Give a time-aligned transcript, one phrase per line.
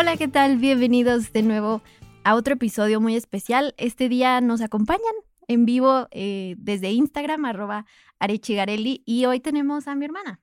[0.00, 0.58] Hola, ¿qué tal?
[0.58, 1.82] Bienvenidos de nuevo
[2.22, 3.74] a otro episodio muy especial.
[3.78, 5.02] Este día nos acompañan
[5.48, 7.84] en vivo eh, desde Instagram, arroba
[8.20, 10.40] arechigarelli, y hoy tenemos a mi hermana.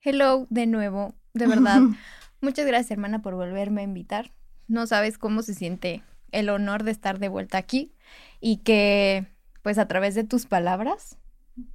[0.00, 1.82] Hello de nuevo, de verdad.
[2.40, 4.32] Muchas gracias, hermana, por volverme a invitar.
[4.66, 7.94] No sabes cómo se siente el honor de estar de vuelta aquí
[8.40, 9.28] y que,
[9.62, 11.16] pues, a través de tus palabras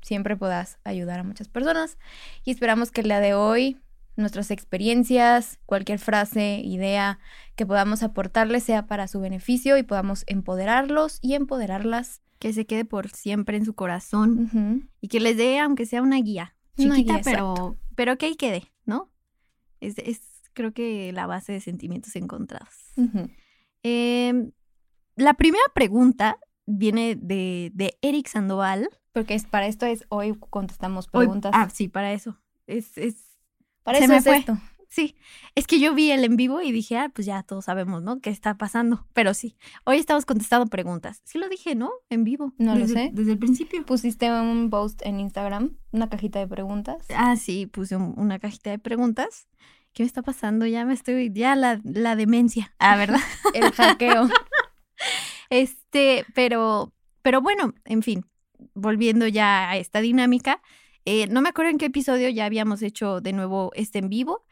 [0.01, 1.97] siempre puedas ayudar a muchas personas.
[2.43, 3.79] Y esperamos que la de hoy
[4.15, 7.19] nuestras experiencias, cualquier frase, idea
[7.55, 12.21] que podamos aportarles sea para su beneficio y podamos empoderarlos y empoderarlas.
[12.37, 16.17] Que se quede por siempre en su corazón y que les dé, aunque sea una
[16.17, 19.09] guía chiquita, pero, pero que ahí quede, ¿no?
[19.79, 20.21] Es, es,
[20.53, 22.91] creo que la base de sentimientos encontrados.
[23.83, 24.51] Em,
[25.15, 28.89] la primera pregunta viene de, de Eric Sandoval.
[29.13, 31.51] Porque es, para esto es hoy contestamos preguntas.
[31.55, 32.37] ah, sí, para eso.
[32.67, 33.24] Es, es
[33.85, 34.57] para eso es esto.
[34.89, 35.15] Sí,
[35.55, 38.21] es que yo vi el en vivo y dije, ah, pues ya todos sabemos, ¿no?
[38.21, 39.05] ¿Qué está pasando?
[39.13, 41.21] Pero sí, hoy estamos contestando preguntas.
[41.25, 41.91] Sí lo dije, ¿no?
[42.09, 42.53] En vivo.
[42.57, 43.11] No lo sé.
[43.13, 43.85] Desde el principio.
[43.85, 45.77] ¿Pusiste un post en Instagram?
[45.91, 47.05] ¿Una cajita de preguntas?
[47.15, 49.47] Ah, sí, puse una cajita de preguntas.
[49.91, 50.65] ¿Qué me está pasando?
[50.65, 52.73] Ya me estoy, ya la, la demencia.
[52.79, 53.19] Ah, ¿verdad?
[53.53, 54.29] el hackeo.
[55.49, 58.25] este, pero, pero bueno, en fin,
[58.73, 60.61] volviendo ya a esta dinámica,
[61.05, 64.45] eh, no me acuerdo en qué episodio ya habíamos hecho de nuevo este en vivo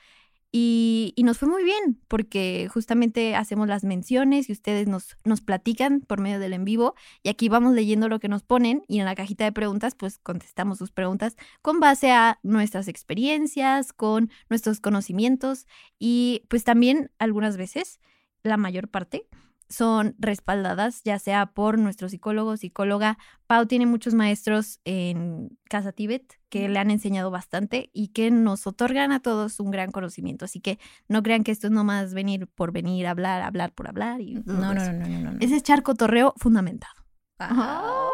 [0.56, 6.02] y, nos fue muy bien porque justamente hacemos las menciones y ustedes nos, nos platican
[6.02, 6.94] por medio del en vivo
[7.24, 10.20] y aquí vamos leyendo lo que nos ponen y en la cajita de preguntas pues
[10.20, 15.66] contestamos sus preguntas con base a nuestras experiencias, con nuestros conocimientos
[15.98, 18.00] y pues también algunas veces,
[18.44, 19.26] la mayor parte,
[19.74, 23.18] son respaldadas, ya sea por nuestro psicólogo, psicóloga.
[23.48, 28.68] Pau tiene muchos maestros en Casa Tibet que le han enseñado bastante y que nos
[28.68, 30.46] otorgan a todos un gran conocimiento.
[30.46, 34.22] Así que no crean que esto es nomás venir por venir, hablar, hablar por hablar.
[34.22, 36.94] Y no, no, no, no, no, no, Ese es charco torreo fundamentado.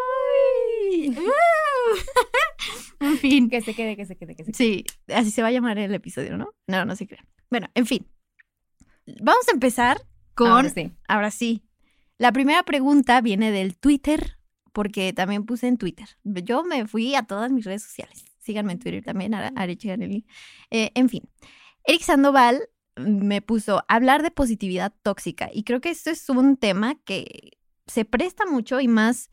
[3.02, 3.50] en fin.
[3.50, 4.58] Que se quede, que se quede, que se quede.
[4.58, 6.54] Sí, así se va a llamar el episodio, ¿no?
[6.68, 7.28] No, no se crean.
[7.50, 8.08] Bueno, en fin.
[9.22, 10.00] Vamos a empezar
[11.08, 11.64] Ahora sí.
[12.18, 14.38] La primera pregunta viene del Twitter,
[14.74, 16.08] porque también puse en Twitter.
[16.24, 18.26] Yo me fui a todas mis redes sociales.
[18.40, 19.96] Síganme en Twitter también, Areche
[20.72, 21.30] eh, en fin,
[21.84, 25.50] Eric Sandoval me puso hablar de positividad tóxica.
[25.54, 27.58] Y creo que esto es un tema que
[27.88, 29.30] se presta mucho y más.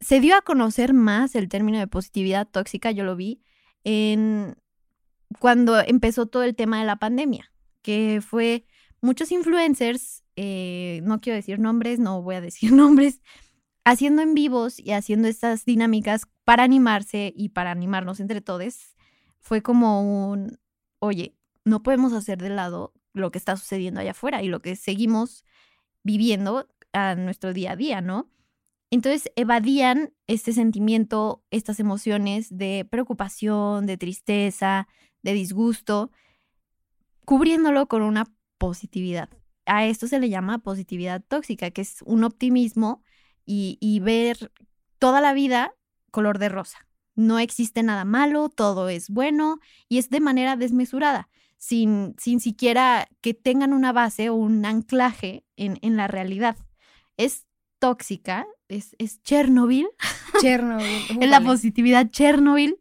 [0.00, 3.42] Se dio a conocer más el término de positividad tóxica, yo lo vi
[3.84, 4.56] en
[5.38, 7.52] cuando empezó todo el tema de la pandemia,
[7.82, 8.66] que fue
[9.00, 13.20] muchos influencers eh, no quiero decir nombres, no voy a decir nombres,
[13.84, 18.96] haciendo en vivos y haciendo estas dinámicas para animarse y para animarnos entre todos,
[19.40, 20.58] fue como un,
[20.98, 24.76] oye, no podemos hacer de lado lo que está sucediendo allá afuera y lo que
[24.76, 25.44] seguimos
[26.02, 28.30] viviendo a nuestro día a día, ¿no?
[28.90, 34.88] Entonces evadían este sentimiento, estas emociones de preocupación, de tristeza,
[35.22, 36.10] de disgusto,
[37.24, 38.26] cubriéndolo con una
[38.58, 39.30] positividad
[39.70, 43.04] a esto se le llama positividad tóxica, que es un optimismo
[43.46, 44.52] y, ver
[44.98, 45.74] toda la vida
[46.10, 46.88] color de rosa.
[47.14, 53.08] No existe nada malo, todo es bueno y es de manera desmesurada, sin, sin siquiera
[53.20, 56.56] que tengan una base o un anclaje en, en la realidad.
[57.16, 57.46] Es
[57.78, 59.88] tóxica, es, es Chernobyl.
[60.40, 61.02] Chernobyl.
[61.20, 62.76] es la positividad Chernobyl,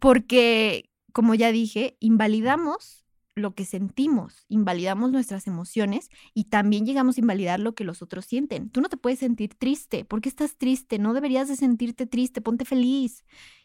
[0.00, 3.03] porque, como ya dije, invalidamos
[3.34, 8.24] lo que sentimos, invalidamos nuestras emociones y también llegamos a invalidar lo que los otros
[8.24, 8.70] sienten.
[8.70, 10.04] Tú no te puedes sentir triste.
[10.04, 10.98] ¿Por qué estás triste?
[10.98, 12.40] No deberías de sentirte triste.
[12.40, 13.24] Ponte feliz.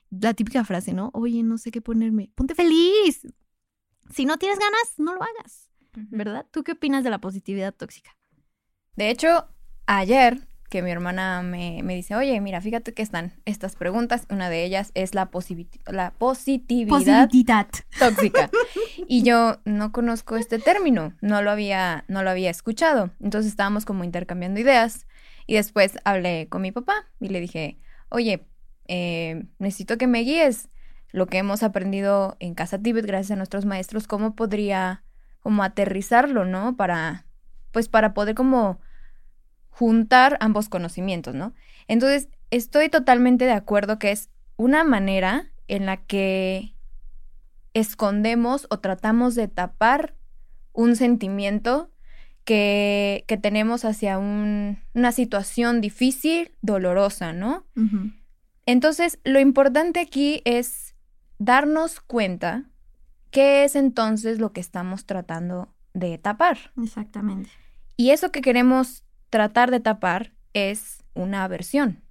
[0.10, 1.12] La típica frase, ¿no?
[1.14, 2.32] Oye, no sé qué ponerme.
[2.34, 3.28] Ponte feliz.
[4.10, 5.70] Si no tienes ganas, no lo hagas.
[5.94, 6.48] ¿Verdad?
[6.52, 8.18] ¿Tú qué opinas de la positividad tóxica?
[8.96, 9.48] De hecho,
[9.86, 14.26] ayer que mi hermana me, dice, oye, mira, fíjate que están estas preguntas.
[14.30, 15.30] Una de ellas es la,
[15.88, 17.30] la positividad,
[17.98, 18.50] tóxica.
[19.08, 23.12] y yo no conozco este término, no lo, había, no lo había escuchado.
[23.20, 25.08] Entonces estábamos como intercambiando ideas.
[25.48, 27.80] Y después hablé con mi papá y le dije,
[28.10, 28.46] oye,
[28.88, 30.70] eh, necesito que me guíes
[31.12, 35.04] lo que hemos aprendido en Casa Tibet gracias a nuestros maestros, ¿cómo podría
[35.40, 36.76] como aterrizarlo, ¿no?
[36.76, 37.26] Para,
[37.72, 38.80] pues para poder como
[39.80, 41.54] juntar ambos conocimientos, ¿no?
[41.88, 46.76] Entonces, estoy totalmente de acuerdo que es una manera en la que
[47.74, 50.16] escondemos o tratamos de tapar
[50.74, 51.92] un sentimiento
[52.44, 57.66] que, que tenemos hacia una situación difícil, dolorosa, ¿no?
[58.66, 60.94] Entonces, lo importante aquí es
[61.38, 62.66] darnos cuenta
[63.32, 66.74] qué es entonces lo que estamos tratando de tapar.
[66.84, 67.50] Exactamente.
[67.96, 72.02] Y eso que queremos tratar de tapar es una aversión.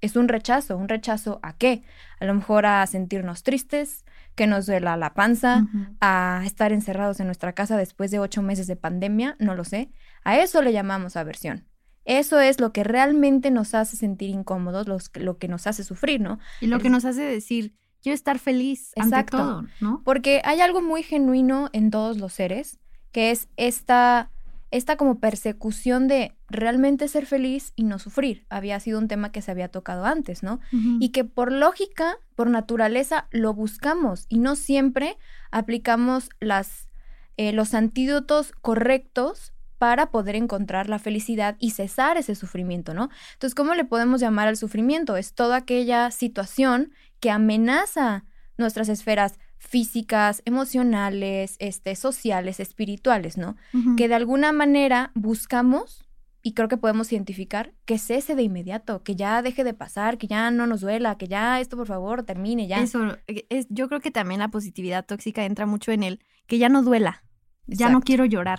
[0.00, 0.76] Es un rechazo.
[0.76, 1.82] ¿Un rechazo a qué?
[2.18, 4.04] A lo mejor a sentirnos tristes,
[4.34, 5.66] que nos duela la panza,
[6.00, 9.90] a estar encerrados en nuestra casa después de ocho meses de pandemia, no lo sé.
[10.24, 11.66] A eso le llamamos aversión.
[12.04, 16.38] Eso es lo que realmente nos hace sentir incómodos, lo que nos hace sufrir, ¿no?
[16.60, 20.02] Y lo que nos hace decir, quiero estar feliz Exacto, ante todo, ¿no?
[20.04, 22.80] Porque hay algo muy genuino en todos los seres,
[23.12, 24.30] que es esta
[24.72, 28.46] esta como persecución de realmente ser feliz y no sufrir.
[28.48, 30.60] Había sido un tema que se había tocado antes, ¿no?
[30.98, 35.18] Y que por lógica, por naturaleza, lo buscamos y no siempre
[35.50, 36.88] aplicamos las,
[37.36, 43.10] eh, los antídotos correctos para poder encontrar la felicidad y cesar ese sufrimiento, ¿no?
[43.34, 45.18] Entonces, ¿cómo le podemos llamar al sufrimiento?
[45.18, 48.24] Es toda aquella situación que amenaza
[48.56, 53.56] nuestras esferas físicas, emocionales, este, sociales, espirituales, ¿no?
[53.96, 56.04] Que de alguna manera buscamos
[56.42, 60.26] y creo que podemos identificar que cese de inmediato, que ya deje de pasar, que
[60.26, 62.82] ya no nos duela, que ya esto por favor termine ya.
[62.82, 66.58] Eso, eh, es, yo creo que también la positividad tóxica entra mucho en el que
[66.58, 67.22] ya no duela,
[67.66, 68.58] ya no quiero llorar,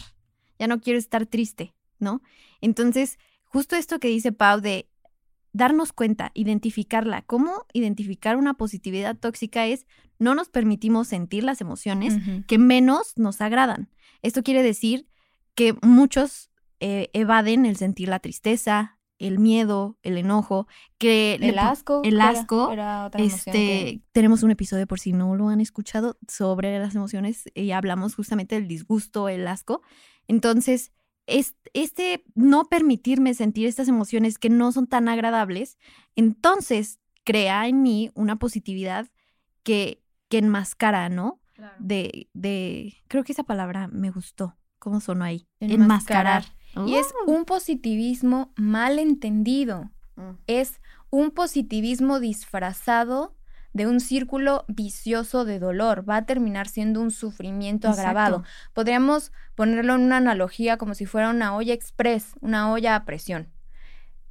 [0.58, 2.22] ya no quiero estar triste, ¿no?
[2.62, 4.88] Entonces, justo esto que dice Pau de
[5.54, 7.22] darnos cuenta, identificarla.
[7.22, 9.66] ¿Cómo identificar una positividad tóxica?
[9.68, 9.86] Es
[10.20, 12.18] no nos permitimos sentir las emociones
[12.48, 13.90] que menos nos agradan.
[14.22, 15.08] Esto quiere decir
[15.56, 20.68] que muchos eh, evaden el sentir la tristeza, el miedo, el enojo,
[20.98, 22.72] que el asco, el asco.
[23.18, 28.16] este, tenemos un episodio por si no lo han escuchado sobre las emociones y hablamos
[28.16, 29.82] justamente del disgusto, el asco.
[30.28, 30.92] Entonces,
[31.28, 35.78] este no permitirme sentir estas emociones que no son tan agradables,
[36.16, 39.10] entonces crea en mí una positividad
[39.64, 41.40] que, que enmascara, ¿no?
[41.80, 44.58] De, de, creo que esa palabra me gustó.
[44.80, 45.48] ¿Cómo sonó ahí?
[45.62, 46.44] Enmascarar.
[46.86, 47.32] Y es oh.
[47.32, 49.92] un positivismo mal entendido.
[50.16, 50.32] Mm.
[50.48, 53.36] Es un positivismo disfrazado
[53.74, 58.44] de un círculo vicioso de dolor, va a terminar siendo un sufrimiento agravado.
[58.74, 63.50] Podríamos ponerlo en una analogía como si fuera una olla express, una olla a presión.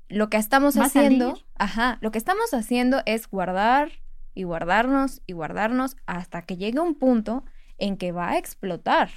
[0.08, 3.90] Lo que estamos haciendo, ajá, lo que estamos haciendo es guardar
[4.34, 7.44] y guardarnos y guardarnos hasta que llegue un punto
[7.78, 9.10] en que va a explotar.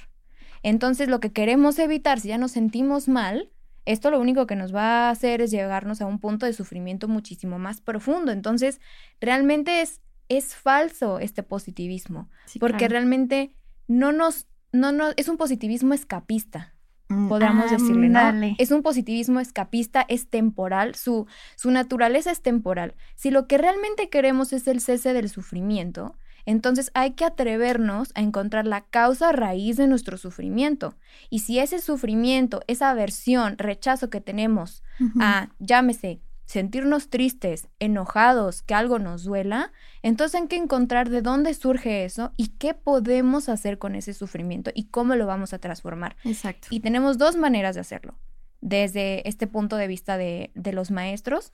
[0.62, 3.50] Entonces, lo que queremos evitar, si ya nos sentimos mal,
[3.84, 7.06] esto lo único que nos va a hacer es llegarnos a un punto de sufrimiento
[7.06, 8.32] muchísimo más profundo.
[8.32, 8.80] Entonces,
[9.20, 12.28] realmente es es falso este positivismo,
[12.58, 13.54] porque realmente
[13.88, 16.74] no nos, no, no, es un positivismo escapista,
[17.08, 18.20] mm, podríamos decirle, ¿no?
[18.58, 21.26] Es un positivismo escapista, es temporal, su,
[21.56, 22.94] su naturaleza es temporal.
[23.14, 28.20] Si lo que realmente queremos es el cese del sufrimiento, entonces hay que atrevernos a
[28.20, 30.94] encontrar la causa raíz de nuestro sufrimiento.
[31.28, 34.84] Y si ese sufrimiento, esa aversión, rechazo que tenemos
[35.18, 39.72] a, llámese, sentirnos tristes, enojados, que algo nos duela,
[40.02, 44.70] entonces hay que encontrar de dónde surge eso y qué podemos hacer con ese sufrimiento
[44.74, 46.16] y cómo lo vamos a transformar.
[46.24, 46.68] Exacto.
[46.70, 48.16] Y tenemos dos maneras de hacerlo.
[48.60, 51.52] Desde este punto de vista de, de los maestros,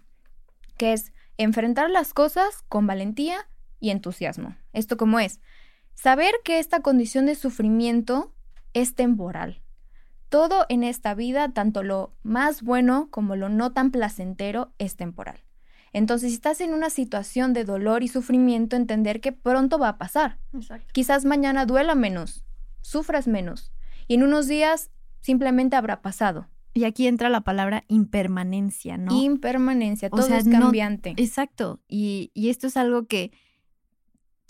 [0.77, 3.49] que es enfrentar las cosas con valentía
[3.81, 4.57] y entusiasmo.
[4.73, 5.41] ¿Esto cómo es?
[5.95, 8.35] Saber que esta condición de sufrimiento
[8.75, 9.62] es temporal,
[10.33, 15.45] todo en esta vida, tanto lo más bueno como lo no tan placentero, es temporal.
[15.93, 19.99] Entonces, si estás en una situación de dolor y sufrimiento, entender que pronto va a
[19.99, 20.39] pasar.
[20.93, 22.47] Quizás mañana duela menos,
[22.81, 23.73] sufras menos,
[24.09, 26.49] y en unos días simplemente habrá pasado.
[26.73, 29.13] Y aquí entra la palabra impermanencia, ¿no?
[29.13, 31.13] Impermanencia, todo es cambiante.
[31.19, 31.83] exacto.
[31.89, 33.33] Y, esto es algo que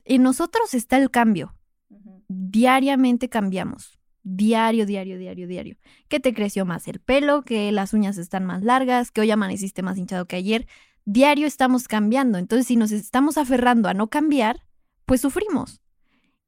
[0.04, 1.56] en nosotros está el cambio.
[2.28, 5.76] Diariamente cambiamos diario, diario, diario, diario.
[6.08, 9.82] Que te creció más el pelo, que las uñas están más largas, que hoy amaneciste
[9.82, 10.66] más hinchado que ayer.
[11.04, 12.38] Diario estamos cambiando.
[12.38, 14.64] Entonces, si nos estamos aferrando a no cambiar,
[15.06, 15.80] pues sufrimos.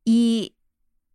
[0.05, 0.55] Y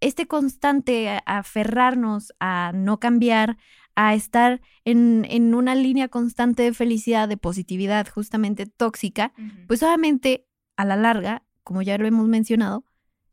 [0.01, 3.57] este constante aferrarnos a no cambiar,
[3.95, 9.33] a estar en, en una línea constante de felicidad, de positividad, justamente tóxica,
[9.67, 10.47] pues obviamente
[10.77, 12.85] a la larga, como ya lo hemos mencionado,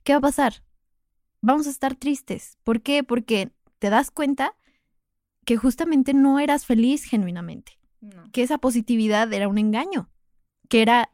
[0.02, 0.65] ¿qué va a pasar?
[1.46, 2.58] Vamos a estar tristes.
[2.64, 3.04] ¿Por qué?
[3.04, 4.54] Porque te das cuenta
[5.44, 7.78] que justamente no eras feliz genuinamente,
[8.32, 10.10] que esa positividad era un engaño,
[10.68, 11.08] que era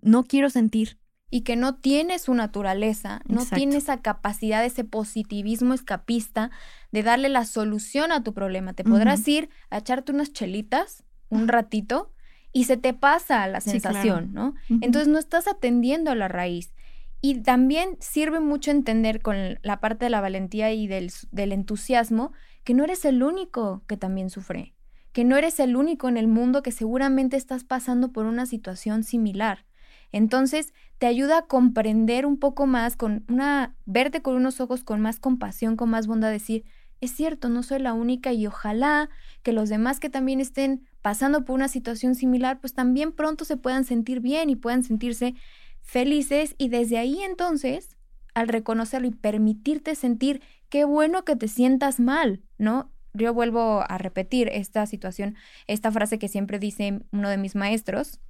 [0.00, 0.98] no quiero sentir.
[1.32, 6.50] Y que no tiene su naturaleza, no tiene esa capacidad, ese positivismo escapista
[6.90, 8.72] de darle la solución a tu problema.
[8.72, 12.12] Te podrás ir a echarte unas chelitas un ratito
[12.52, 14.54] y se te pasa la sensación, ¿no?
[14.68, 16.72] Entonces no estás atendiendo a la raíz.
[17.20, 22.32] Y también sirve mucho entender con la parte de la valentía y del, del entusiasmo
[22.64, 24.74] que no eres el único que también sufre,
[25.12, 29.04] que no eres el único en el mundo que seguramente estás pasando por una situación
[29.04, 29.66] similar.
[30.12, 35.00] Entonces, te ayuda a comprender un poco más, con una, verte con unos ojos con
[35.00, 36.64] más compasión, con más bondad, decir,
[37.00, 39.08] es cierto, no soy la única y ojalá
[39.42, 43.56] que los demás que también estén pasando por una situación similar, pues también pronto se
[43.56, 45.34] puedan sentir bien y puedan sentirse
[45.82, 47.96] felices y desde ahí entonces,
[48.34, 52.92] al reconocerlo y permitirte sentir, qué bueno que te sientas mal, ¿no?
[53.12, 58.20] Yo vuelvo a repetir esta situación, esta frase que siempre dice uno de mis maestros,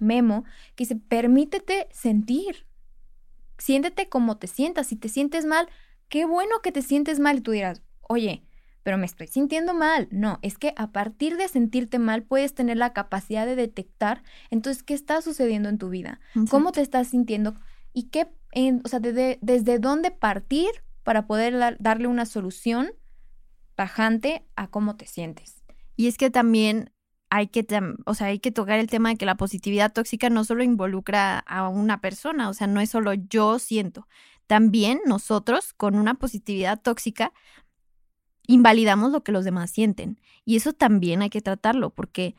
[0.00, 2.66] Memo, que dice, permítete sentir,
[3.58, 5.68] siéntete como te sientas, si te sientes mal,
[6.08, 8.42] qué bueno que te sientes mal y tú dirás, oye,
[8.82, 10.08] pero me estoy sintiendo mal.
[10.10, 14.82] No, es que a partir de sentirte mal puedes tener la capacidad de detectar entonces
[14.82, 16.20] qué está sucediendo en tu vida,
[16.50, 17.54] cómo te estás sintiendo
[17.92, 18.28] y qué,
[18.84, 20.70] o sea, desde dónde partir
[21.02, 22.92] para poder darle una solución
[23.74, 25.62] tajante a cómo te sientes.
[25.96, 26.92] Y es que también
[27.30, 27.66] hay que,
[28.04, 31.38] o sea, hay que tocar el tema de que la positividad tóxica no solo involucra
[31.38, 34.06] a una persona, o sea, no es solo yo siento.
[34.46, 37.32] También nosotros, con una positividad tóxica,
[38.52, 40.20] invalidamos lo que los demás sienten.
[40.44, 42.34] Y eso también hay que tratarlo, porque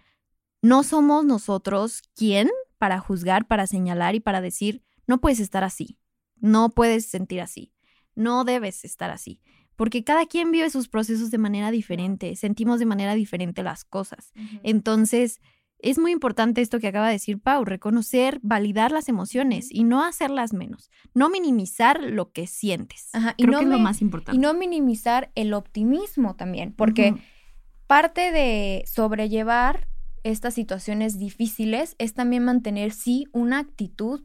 [0.61, 5.97] no somos nosotros quien para juzgar, para señalar y para decir, no puedes estar así,
[6.39, 7.73] no puedes sentir así,
[8.13, 9.41] no debes estar así,
[9.75, 14.33] porque cada quien vive sus procesos de manera diferente, sentimos de manera diferente las cosas.
[14.61, 15.41] Entonces,
[15.83, 20.03] es muy importante esto que acaba de decir Pau, reconocer, validar las emociones y no
[20.03, 23.09] hacerlas menos, no minimizar lo que sientes.
[23.37, 24.37] y no es lo más importante.
[24.37, 27.15] Y no minimizar el optimismo también, porque
[27.85, 29.87] parte de sobrellevar
[30.23, 34.23] estas situaciones difíciles es también mantener, sí, una actitud,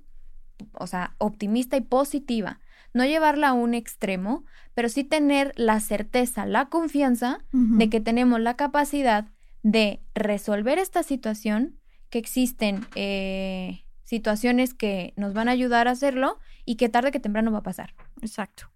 [0.72, 2.60] o sea, optimista y positiva.
[2.94, 8.40] No llevarla a un extremo, pero sí tener la certeza, la confianza de que tenemos
[8.40, 9.28] la capacidad
[9.70, 16.38] de resolver esta situación, que existen eh, situaciones que nos van a ayudar a hacerlo
[16.64, 17.94] y que tarde que temprano va a pasar.
[18.22, 18.70] Exacto.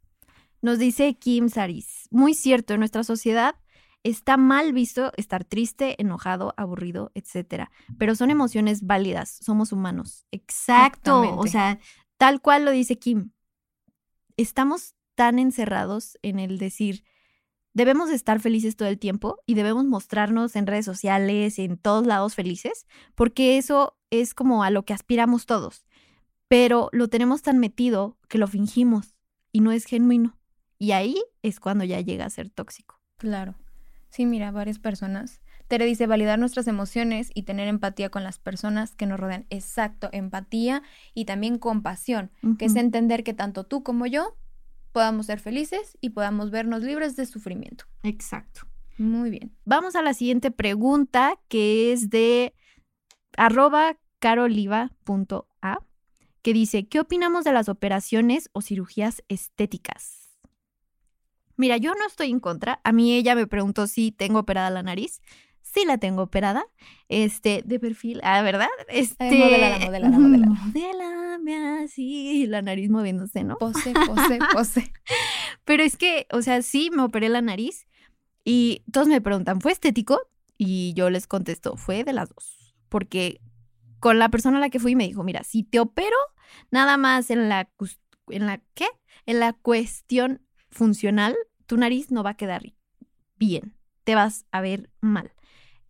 [0.61, 3.55] Nos dice Kim Saris, muy cierto, en nuestra sociedad
[4.03, 10.27] está mal visto estar triste, enojado, aburrido, etcétera, pero son emociones válidas, somos humanos.
[10.31, 11.79] Exacto, o sea,
[12.19, 13.31] tal cual lo dice Kim.
[14.37, 17.05] Estamos tan encerrados en el decir,
[17.75, 22.35] debemos estar felices todo el tiempo y debemos mostrarnos en redes sociales, en todos lados
[22.35, 25.85] felices, porque eso es como a lo que aspiramos todos.
[26.49, 29.15] Pero lo tenemos tan metido que lo fingimos
[29.53, 30.39] y no es genuino.
[30.79, 33.01] Y ahí es cuando ya llega a ser tóxico.
[33.17, 33.55] Claro.
[34.11, 35.41] Sí, mira, varias personas.
[35.69, 39.47] Tere dice validar nuestras emociones y tener empatía con las personas que nos rodean.
[39.49, 40.83] Exacto, empatía
[41.15, 44.37] y también compasión, que es entender que tanto tú como yo
[44.93, 47.87] podamos ser felices y podamos vernos libres de sufrimiento.
[48.03, 48.63] Exacto.
[48.99, 49.57] Muy bien.
[49.65, 52.55] Vamos a la siguiente pregunta que es de
[53.37, 55.79] arroba caroliva.a
[56.43, 60.31] que dice, ¿qué opinamos de las operaciones o cirugías estéticas?
[61.57, 62.81] Mira, yo no estoy en contra.
[62.83, 65.21] A mí ella me preguntó si tengo operada la nariz
[65.73, 66.65] sí la tengo operada,
[67.09, 68.69] este, de perfil, ah, ¿verdad?
[68.89, 70.53] Este, modelada, modelada, modelada.
[70.53, 73.57] Modelame así, la nariz moviéndose, ¿no?
[73.57, 74.93] Pose, pose, pose.
[75.65, 77.87] Pero es que, o sea, sí me operé la nariz
[78.45, 80.21] y todos me preguntan, ¿fue estético?
[80.59, 83.41] Y yo les contesto, fue de las dos, porque
[83.99, 86.17] con la persona a la que fui me dijo, mira, si te opero
[86.71, 87.71] nada más en la,
[88.29, 88.87] en la, ¿qué?
[89.25, 91.35] En la cuestión funcional,
[91.67, 92.75] tu nariz no va a quedar
[93.37, 93.75] bien,
[94.05, 95.33] te vas a ver mal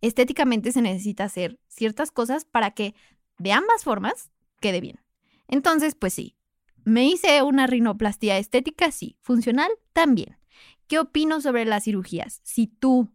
[0.03, 2.93] estéticamente se necesita hacer ciertas cosas para que
[3.39, 4.99] de ambas formas quede bien.
[5.47, 6.35] Entonces, pues sí,
[6.83, 10.37] me hice una rinoplastia estética, sí, funcional también.
[10.87, 12.41] ¿Qué opino sobre las cirugías?
[12.43, 13.13] Si tú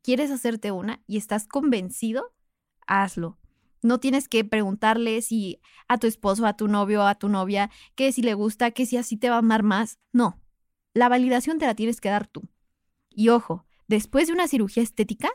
[0.00, 2.32] quieres hacerte una y estás convencido,
[2.86, 3.38] hazlo.
[3.82, 8.12] No tienes que preguntarle si a tu esposo, a tu novio, a tu novia, que
[8.12, 9.98] si le gusta, que si así te va a amar más.
[10.12, 10.40] No,
[10.94, 12.48] la validación te la tienes que dar tú.
[13.10, 15.30] Y ojo, después de una cirugía estética,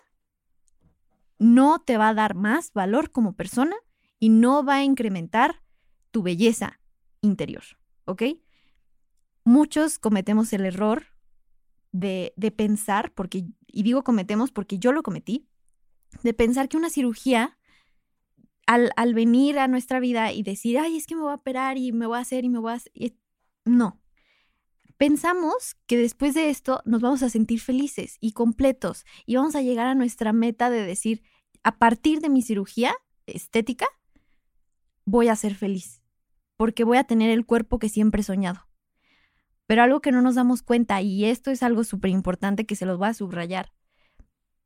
[1.42, 3.76] no te va a dar más valor como persona
[4.20, 5.64] y no va a incrementar
[6.12, 6.80] tu belleza
[7.22, 7.64] interior,
[8.06, 8.24] ¿ok?
[9.44, 11.08] Muchos cometemos el error
[11.92, 15.50] de, de pensar, porque, y digo cometemos porque yo lo cometí,
[16.22, 17.58] de pensar que una cirugía,
[18.68, 21.80] al, al, venir a nuestra vida y decir, ay, es que me voy a operar
[21.80, 22.92] y me voy a hacer y me voy a hacer,
[23.66, 24.00] no.
[25.02, 29.64] Pensamos que después de esto nos vamos a sentir felices y completos y vamos a
[29.64, 31.24] llegar a nuestra meta de decir,
[31.64, 32.94] a partir de mi cirugía
[33.26, 33.88] estética,
[35.04, 36.04] voy a ser feliz,
[36.56, 38.68] porque voy a tener el cuerpo que siempre he soñado.
[39.66, 42.86] Pero algo que no nos damos cuenta, y esto es algo súper importante que se
[42.86, 43.74] los voy a subrayar,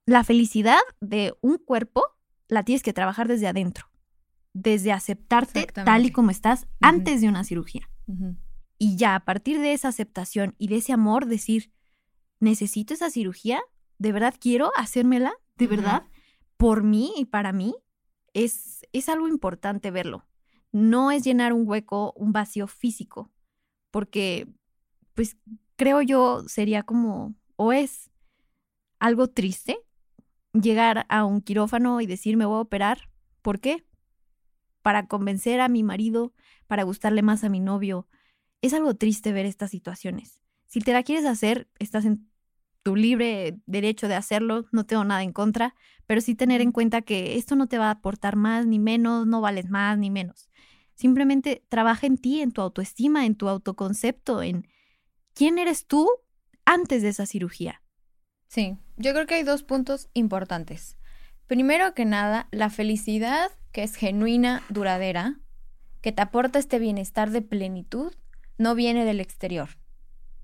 [0.05, 2.03] la felicidad de un cuerpo
[2.49, 3.85] la tienes que trabajar desde adentro,
[4.51, 7.89] desde aceptarte tal y como estás antes de una cirugía.
[8.77, 11.71] Y ya a partir de esa aceptación y de ese amor, decir,
[12.39, 13.61] necesito esa cirugía,
[13.97, 16.03] de verdad quiero hacérmela, de verdad,
[16.57, 17.75] por mí y para mí,
[18.33, 20.27] es, es algo importante verlo.
[20.71, 23.31] No es llenar un hueco, un vacío físico,
[23.91, 24.47] porque,
[25.13, 25.37] pues,
[25.77, 28.11] creo yo sería como, o es
[28.99, 29.77] algo triste
[30.53, 33.09] llegar a un quirófano y decir me voy a operar.
[33.41, 33.85] ¿Por qué?
[34.81, 36.33] Para convencer a mi marido,
[36.67, 38.07] para gustarle más a mi novio.
[38.65, 40.39] Es algo triste ver estas situaciones.
[40.65, 42.27] Si te la quieres hacer, estás en
[42.81, 45.75] tu libre derecho de hacerlo, no tengo nada en contra,
[46.07, 49.27] pero sí tener en cuenta que esto no te va a aportar más ni menos,
[49.27, 50.49] no vales más ni menos.
[50.95, 54.67] Simplemente trabaja en ti, en tu autoestima, en tu autoconcepto, en
[55.35, 56.09] quién eres tú
[56.65, 57.83] antes de esa cirugía.
[58.47, 60.97] Sí, yo creo que hay dos puntos importantes.
[61.45, 65.39] Primero que nada, la felicidad que es genuina, duradera,
[66.01, 68.11] que te aporta este bienestar de plenitud,
[68.57, 69.69] no viene del exterior,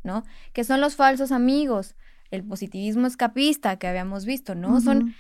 [0.04, 0.24] ¿no?
[0.54, 1.96] Que son los falsos amigos,
[2.30, 4.82] el positivismo escapista que habíamos visto, ¿no?
[4.82, 5.14] Son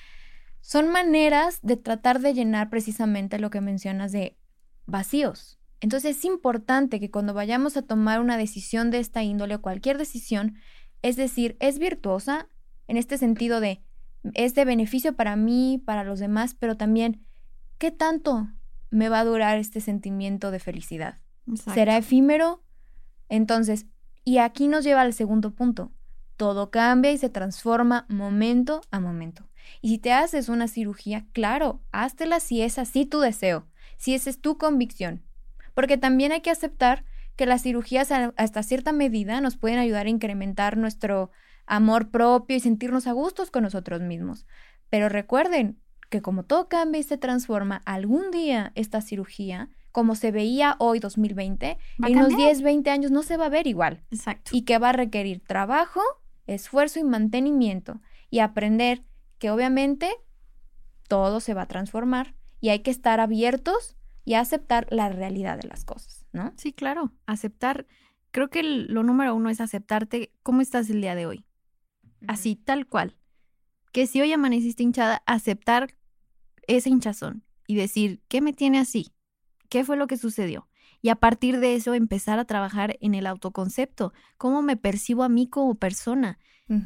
[0.62, 4.38] son maneras de tratar de llenar precisamente lo que mencionas de
[4.86, 5.60] vacíos.
[5.82, 9.98] Entonces es importante que cuando vayamos a tomar una decisión de esta índole o cualquier
[9.98, 10.56] decisión,
[11.02, 12.48] es decir, es virtuosa,
[12.88, 13.82] en este sentido de
[14.36, 17.26] es de beneficio para mí, para los demás, pero también
[17.80, 18.48] qué tanto
[18.92, 21.18] me va a durar este sentimiento de felicidad.
[21.74, 22.62] ¿Será efímero?
[23.32, 23.86] Entonces,
[24.26, 25.94] y aquí nos lleva al segundo punto.
[26.36, 29.48] Todo cambia y se transforma momento a momento.
[29.82, 33.68] Y si te haces una cirugía, claro, háztela si es así tu deseo,
[33.98, 35.24] si esa es tu convicción.
[35.74, 37.06] Porque también hay que aceptar
[37.38, 41.32] que las cirugías hasta cierta medida nos pueden ayudar a incrementar nuestro
[41.66, 44.46] amor propio y sentirnos a gustos con nosotros mismos.
[44.90, 50.32] Pero recuerden que como todo cambia y se transforma, algún día esta cirugía, como se
[50.32, 54.04] veía hoy 2020, en unos 10, 20 años no se va a ver igual.
[54.12, 54.52] Exacto.
[54.54, 56.02] Y que va a requerir trabajo,
[56.48, 59.04] esfuerzo y mantenimiento y aprender
[59.38, 60.12] que obviamente
[61.08, 65.68] todo se va a transformar y hay que estar abiertos y aceptar la realidad de
[65.68, 66.54] las cosas, ¿no?
[66.58, 67.88] Sí, claro, aceptar.
[68.32, 71.46] Creo que lo número uno es aceptarte cómo estás el día de hoy
[72.28, 73.18] así tal cual.
[73.92, 75.96] Que si hoy amaneciste hinchada, aceptar
[76.68, 79.12] ese hinchazón y decir, ¿qué me tiene así?
[79.72, 80.68] ¿Qué fue lo que sucedió?
[81.02, 85.30] Y a partir de eso empezar a trabajar en el autoconcepto, cómo me percibo a
[85.30, 86.38] mí como persona,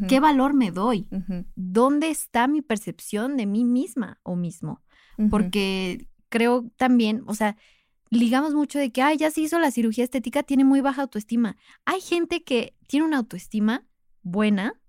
[0.07, 1.07] qué valor me doy,
[1.55, 4.83] dónde está mi percepción de mí misma o mismo.
[5.31, 7.57] Porque creo también, o sea,
[8.11, 11.57] ligamos mucho de que, ay, ya se hizo la cirugía estética, tiene muy baja autoestima.
[11.85, 13.87] Hay gente que tiene una autoestima
[14.21, 14.79] buena,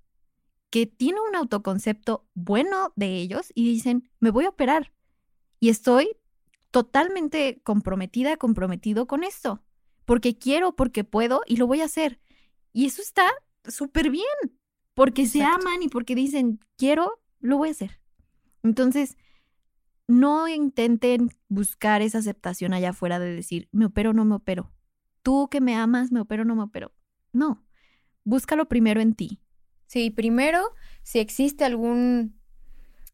[0.68, 4.92] que tiene un autoconcepto bueno de ellos y dicen, me voy a operar.
[5.60, 6.10] Y estoy
[6.76, 9.62] totalmente comprometida, comprometido con esto,
[10.04, 12.20] porque quiero, porque puedo y lo voy a hacer.
[12.74, 13.32] Y eso está
[13.64, 14.26] súper bien,
[14.92, 17.98] porque se aman y porque dicen, quiero, lo voy a hacer.
[18.62, 19.16] Entonces,
[20.06, 24.70] no intenten buscar esa aceptación allá afuera de decir, me opero o no me opero.
[25.22, 26.92] Tú que me amas, me opero o no me opero.
[27.32, 27.64] No,
[28.22, 29.40] búscalo primero en ti.
[29.86, 32.38] Sí, primero, si existe algún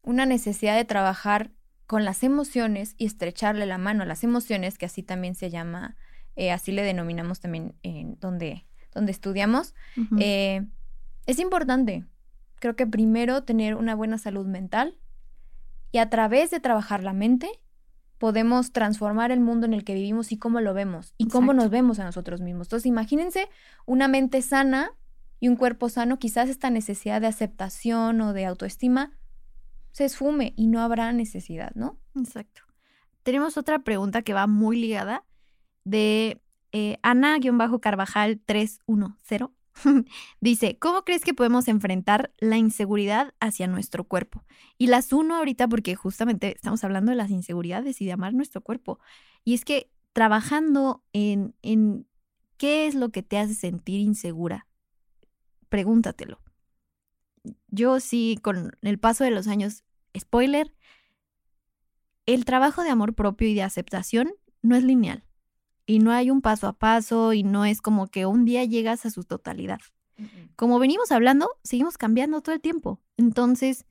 [0.01, 1.53] una necesidad de trabajar
[1.87, 5.95] con las emociones y estrecharle la mano a las emociones, que así también se llama,
[6.35, 9.75] eh, así le denominamos también en donde, donde estudiamos,
[10.19, 10.65] eh,
[11.25, 12.05] es importante.
[12.59, 14.97] Creo que primero tener una buena salud mental
[15.91, 17.49] y a través de trabajar la mente
[18.17, 21.69] podemos transformar el mundo en el que vivimos y cómo lo vemos y cómo nos
[21.69, 22.67] vemos a nosotros mismos.
[22.67, 23.49] Entonces, imagínense
[23.85, 24.91] una mente sana
[25.41, 29.11] y un cuerpo sano, quizás esta necesidad de aceptación o de autoestima
[29.93, 31.97] se esfume y no habrá necesidad, ¿no?
[32.15, 32.63] Exacto.
[33.21, 35.23] Tenemos otra pregunta que va muy ligada
[35.85, 36.41] de
[36.73, 39.49] eh, Ana-Carvajal 310.
[40.41, 44.43] Dice, ¿cómo crees que podemos enfrentar la inseguridad hacia nuestro cuerpo?
[44.77, 48.61] Y las uno ahorita porque justamente estamos hablando de las inseguridades y de amar nuestro
[48.61, 48.99] cuerpo.
[49.45, 52.07] Y es que trabajando en, en
[52.57, 54.67] qué es lo que te hace sentir insegura,
[55.69, 56.42] pregúntatelo.
[57.67, 59.83] Yo sí, con el paso de los años,
[60.17, 60.73] spoiler,
[62.25, 65.25] el trabajo de amor propio y de aceptación no es lineal.
[65.85, 69.05] Y no hay un paso a paso y no es como que un día llegas
[69.05, 69.79] a su totalidad.
[70.55, 73.01] Como venimos hablando, seguimos cambiando todo el tiempo.
[73.17, 73.85] Entonces,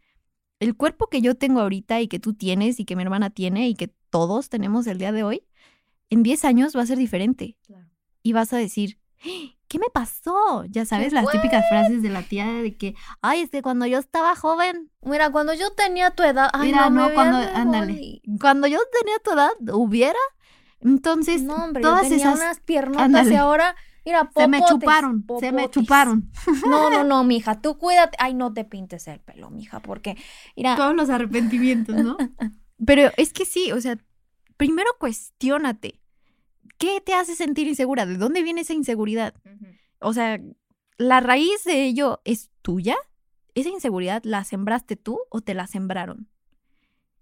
[0.61, 3.69] el cuerpo que yo tengo ahorita y que tú tienes y que mi hermana tiene
[3.69, 5.45] y que todos tenemos el día de hoy,
[6.09, 7.59] en 10 años va a ser diferente.
[8.23, 8.99] Y vas a decir,
[9.73, 10.67] ¿qué me pasó?
[10.69, 13.99] Ya sabes, las típicas frases de la tía de que, ay, es que cuando yo
[13.99, 14.91] estaba joven.
[15.01, 18.21] Mira, cuando yo tenía tu edad, ay, Mira, no, cuando, ándale.
[18.39, 20.19] Cuando yo tenía tu edad, hubiera.
[20.81, 25.53] Entonces, no, hombre, todas yo tenía unas piernotas y ahora, mira, Se me chuparon, se
[25.53, 26.31] me chuparon.
[26.67, 28.19] No, no, no, mija, tú cuídate.
[28.21, 30.19] Ay, no te pintes el pelo, mija, porque,
[30.55, 30.77] mira.
[30.77, 32.19] Todos los arrepentimientos, ¿no?
[32.87, 33.97] Pero es que sí, o sea,
[34.59, 36.02] primero cuestiónate.
[36.79, 38.07] ¿Qué te hace sentir insegura?
[38.07, 39.35] ¿De dónde viene esa inseguridad?
[40.01, 40.41] O sea,
[40.99, 42.97] ¿la raíz de ello es tuya?
[43.55, 46.29] ¿Esa inseguridad la sembraste tú o te la sembraron?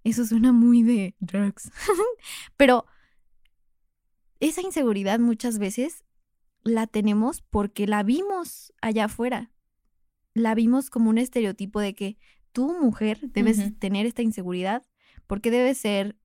[0.05, 1.71] Eso suena muy de drugs.
[2.57, 2.87] Pero
[4.39, 6.05] esa inseguridad muchas veces
[6.63, 9.53] la tenemos porque la vimos allá afuera.
[10.33, 12.17] La vimos como un estereotipo de que
[12.53, 14.87] tú, mujer, debes tener esta inseguridad
[15.27, 16.17] porque debes ser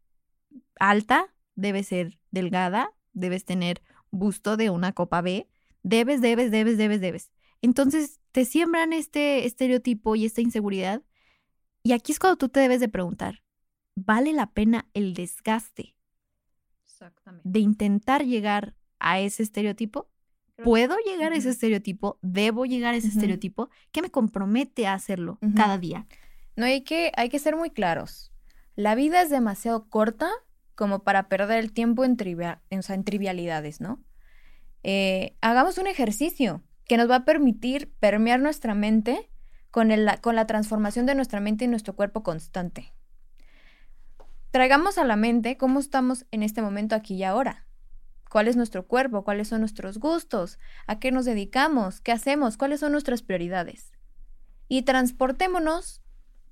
[0.80, 5.50] alta, debes ser delgada, debes tener busto de una copa B,
[5.82, 7.32] debes, debes, debes, debes, debes.
[7.62, 11.02] Entonces te siembran este estereotipo y esta inseguridad.
[11.82, 13.44] Y aquí es cuando tú te debes de preguntar,
[13.96, 15.96] ¿vale la pena el desgaste
[17.44, 20.10] de intentar llegar a ese estereotipo?
[20.64, 22.18] ¿Puedo llegar a ese estereotipo?
[22.22, 23.70] ¿Debo llegar a ese estereotipo?
[23.92, 26.08] ¿Qué me compromete a hacerlo cada día?
[26.56, 28.32] No hay que, hay que ser muy claros.
[28.76, 30.30] La vida es demasiado corta
[30.76, 32.18] como para perder el tiempo en,
[32.70, 34.04] en, trivialidades, ¿no?
[34.84, 39.30] Eh, hagamos un ejercicio que nos va a permitir permear nuestra mente
[39.72, 39.90] con,
[40.22, 42.94] con la transformación de nuestra mente y nuestro cuerpo constante.
[44.52, 47.66] Traigamos a la mente cómo estamos en este momento aquí y ahora.
[48.30, 49.24] ¿Cuál es nuestro cuerpo?
[49.24, 50.60] ¿Cuáles son nuestros gustos?
[50.88, 52.02] ¿A qué nos dedicamos?
[52.02, 52.58] ¿Qué hacemos?
[52.58, 53.92] ¿Cuáles son nuestras prioridades?
[54.68, 56.02] Y transportémonos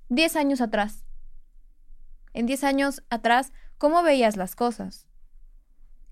[0.09, 1.03] 10 años atrás.
[2.33, 3.53] En 10 años atrás,
[3.84, 5.10] ¿Cómo veías las cosas?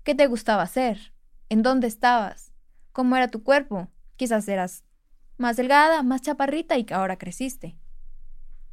[0.04, 1.14] ¿Qué te gustaba hacer?
[1.48, 2.52] ¿En dónde estabas?
[2.92, 3.88] ¿Cómo era tu cuerpo?
[4.16, 4.84] Quizás eras
[5.38, 7.78] más delgada, más chaparrita y que ahora creciste.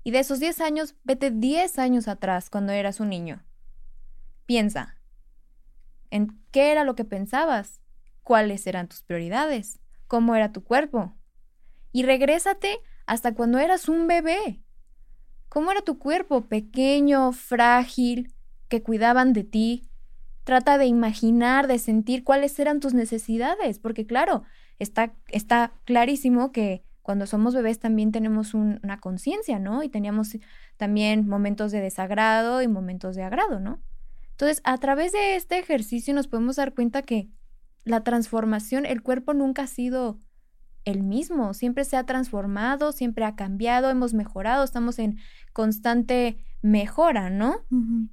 [0.03, 3.41] Y de esos 10 años, vete 10 años atrás cuando eras un niño.
[4.45, 4.97] Piensa,
[6.09, 7.79] ¿en qué era lo que pensabas?
[8.21, 9.79] ¿Cuáles eran tus prioridades?
[10.07, 11.15] ¿Cómo era tu cuerpo?
[11.93, 14.61] Y regrésate hasta cuando eras un bebé.
[15.47, 16.49] ¿Cómo era tu cuerpo?
[16.49, 18.33] Pequeño, frágil,
[18.69, 19.89] que cuidaban de ti.
[20.45, 24.43] Trata de imaginar, de sentir cuáles eran tus necesidades, porque claro,
[24.79, 29.83] está, está clarísimo que cuando somos bebés también tenemos una conciencia, ¿no?
[29.83, 30.37] Y teníamos
[30.77, 33.81] también momentos de desagrado y momentos de agrado, ¿no?
[34.31, 37.27] Entonces, a través de este ejercicio nos podemos dar cuenta que
[37.83, 40.19] la transformación, el cuerpo nunca ha sido
[40.85, 45.17] el mismo, siempre se ha transformado, siempre ha cambiado, hemos mejorado, estamos en
[45.51, 47.65] constante mejora, ¿no?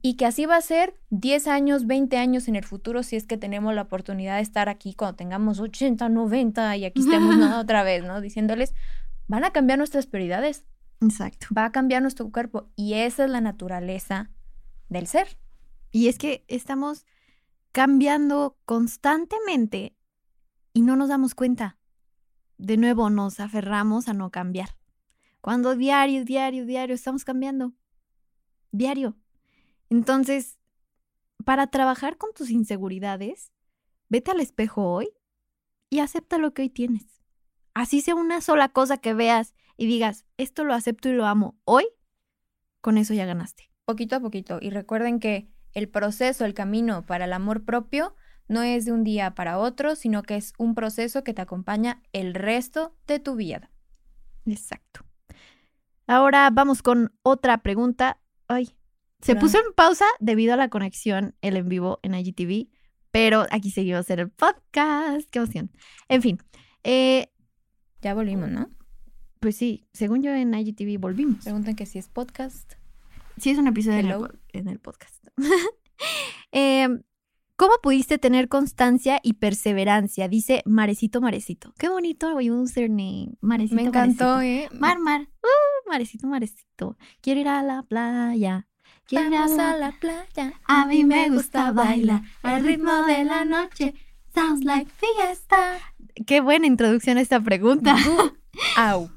[0.03, 3.27] Y que así va a ser 10 años, 20 años en el futuro si es
[3.27, 7.83] que tenemos la oportunidad de estar aquí cuando tengamos 80, 90 y aquí estemos otra
[7.83, 8.21] vez, ¿no?
[8.21, 8.75] Diciéndoles,
[9.27, 10.65] van a cambiar nuestras prioridades.
[11.01, 11.49] Exacto.
[11.57, 14.31] Va a cambiar nuestro cuerpo y esa es la naturaleza
[14.89, 15.39] del ser.
[15.91, 17.05] Y es que estamos
[17.73, 19.97] cambiando constantemente
[20.73, 21.79] y no nos damos cuenta.
[22.59, 24.77] De nuevo nos aferramos a no cambiar.
[25.41, 27.75] Cuando diario, diario, diario estamos cambiando
[28.77, 29.17] diario.
[29.91, 30.59] Entonces,
[31.45, 33.53] para trabajar con tus inseguridades,
[34.09, 35.11] vete al espejo hoy
[35.91, 37.23] y acepta lo que hoy tienes.
[37.75, 41.59] Así sea una sola cosa que veas y digas, esto lo acepto y lo amo
[41.65, 41.87] hoy,
[42.81, 43.71] con eso ya ganaste.
[43.85, 44.59] Poquito a poquito.
[44.61, 48.15] Y recuerden que el proceso, el camino para el amor propio
[48.49, 52.03] no es de un día para otro, sino que es un proceso que te acompaña
[52.13, 53.71] el resto de tu vida.
[54.47, 55.05] Exacto.
[56.07, 58.77] Ahora vamos con otra pregunta Ay,
[59.21, 62.69] se puso en pausa debido a la conexión, el en vivo en IGTV,
[63.11, 65.29] pero aquí seguimos en el podcast.
[65.31, 65.71] Qué emoción.
[66.09, 66.39] En fin.
[66.85, 67.33] Eh,
[68.03, 68.71] ya volvimos, ¿no?
[69.41, 71.45] Pues sí, según yo en IGTV volvimos.
[71.45, 72.75] Preguntan que si es podcast.
[73.39, 75.27] Sí, es un episodio en el, podcast.
[76.53, 77.03] Em,
[77.57, 80.29] ¿Cómo pudiste tener constancia y perseverancia?
[80.29, 81.73] Dice Marecito Marecito.
[81.79, 83.37] Qué bonito username.
[83.41, 84.69] Marecito Me encantó, ¿eh?
[84.73, 85.23] Mar, Mar.
[85.43, 86.97] Uh, marecito, Marecito.
[87.21, 88.69] Quiero ir a la playa.
[89.07, 89.93] Quiero ir a la...
[89.93, 90.61] playa.
[90.65, 93.95] A mí me gusta bailar al ritmo de la noche.
[94.35, 95.79] Sounds like fiesta.
[96.27, 97.97] Qué buena introducción a esta pregunta.
[98.77, 99.11] Au.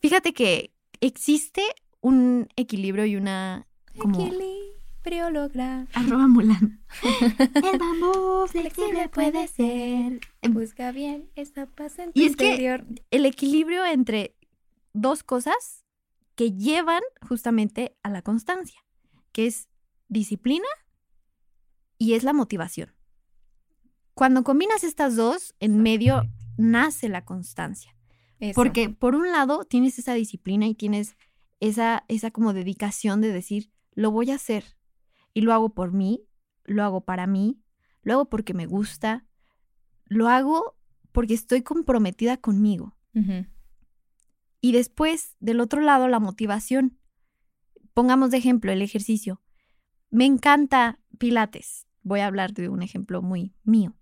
[0.00, 1.62] Fíjate que existe
[2.00, 3.66] un equilibrio y una...
[3.94, 5.86] Equilibrio logra.
[5.94, 6.80] Arroba Mulan.
[7.54, 10.20] El bambú flexible puede ser.
[10.50, 14.34] Busca bien esa paz en tu y es que el equilibrio entre
[14.92, 15.81] dos cosas
[16.34, 18.80] que llevan justamente a la constancia,
[19.32, 19.68] que es
[20.08, 20.66] disciplina
[21.98, 22.92] y es la motivación.
[24.14, 26.22] Cuando combinas estas dos, en medio
[26.56, 27.96] nace la constancia.
[28.54, 31.16] Porque por un lado tienes esa disciplina y tienes
[31.60, 34.64] esa, esa como dedicación de decir, lo voy a hacer.
[35.32, 36.26] Y lo hago por mí,
[36.64, 37.62] lo hago para mí,
[38.02, 39.24] lo hago porque me gusta,
[40.06, 40.76] lo hago
[41.12, 42.96] porque estoy comprometida conmigo.
[44.64, 46.96] Y después, del otro lado, la motivación.
[47.92, 49.42] Pongamos de ejemplo el ejercicio.
[50.08, 51.88] Me encanta Pilates.
[52.02, 53.94] Voy a hablar de un ejemplo muy mío.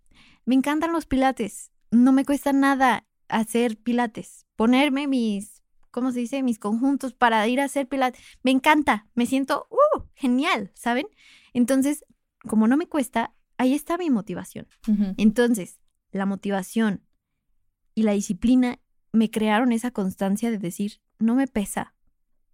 [0.45, 1.73] Me encantan los Pilates.
[1.91, 4.47] No me cuesta nada hacer Pilates.
[4.55, 6.43] Ponerme mis, ¿cómo se dice?
[6.43, 8.23] Mis conjuntos para ir a hacer Pilates.
[8.43, 9.09] Me encanta.
[9.15, 11.07] Me siento, uh, genial, ¿saben?
[11.55, 12.05] Entonces,
[12.47, 14.69] como no me cuesta, ahí está mi motivación.
[15.17, 15.81] Entonces,
[16.13, 17.03] la motivación
[17.95, 18.79] y la disciplina
[19.13, 21.95] me crearon esa constancia de decir, no me pesa,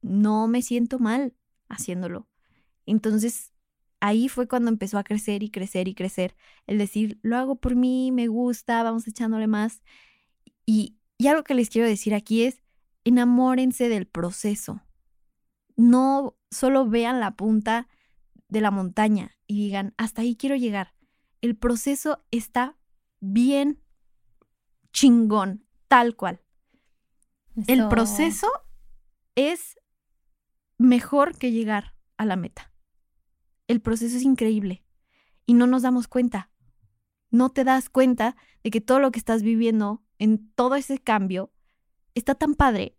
[0.02, 1.34] no me siento mal
[1.68, 2.28] haciéndolo.
[2.86, 3.52] Entonces,
[4.00, 6.36] ahí fue cuando empezó a crecer y crecer y crecer.
[6.66, 9.82] El decir, lo hago por mí, me gusta, vamos echándole más.
[10.64, 12.62] Y, y algo que les quiero decir aquí es,
[13.04, 14.82] enamórense del proceso.
[15.76, 17.88] No solo vean la punta
[18.48, 20.94] de la montaña y digan, hasta ahí quiero llegar.
[21.40, 22.76] El proceso está
[23.20, 23.80] bien
[24.92, 26.40] chingón, tal cual.
[27.66, 28.48] El proceso
[29.34, 29.78] es
[30.78, 32.72] mejor que llegar a la meta
[33.68, 34.84] el proceso es increíble
[35.44, 36.50] y no nos damos cuenta.
[37.30, 41.52] No te das cuenta de que todo lo que estás viviendo en todo ese cambio
[42.14, 42.96] está tan padre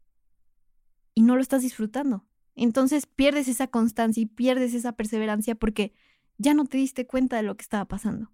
[1.16, 2.26] y no lo estás disfrutando.
[2.56, 5.94] Entonces pierdes esa constancia y pierdes esa perseverancia porque
[6.38, 8.32] ya no te diste cuenta de lo que estaba pasando.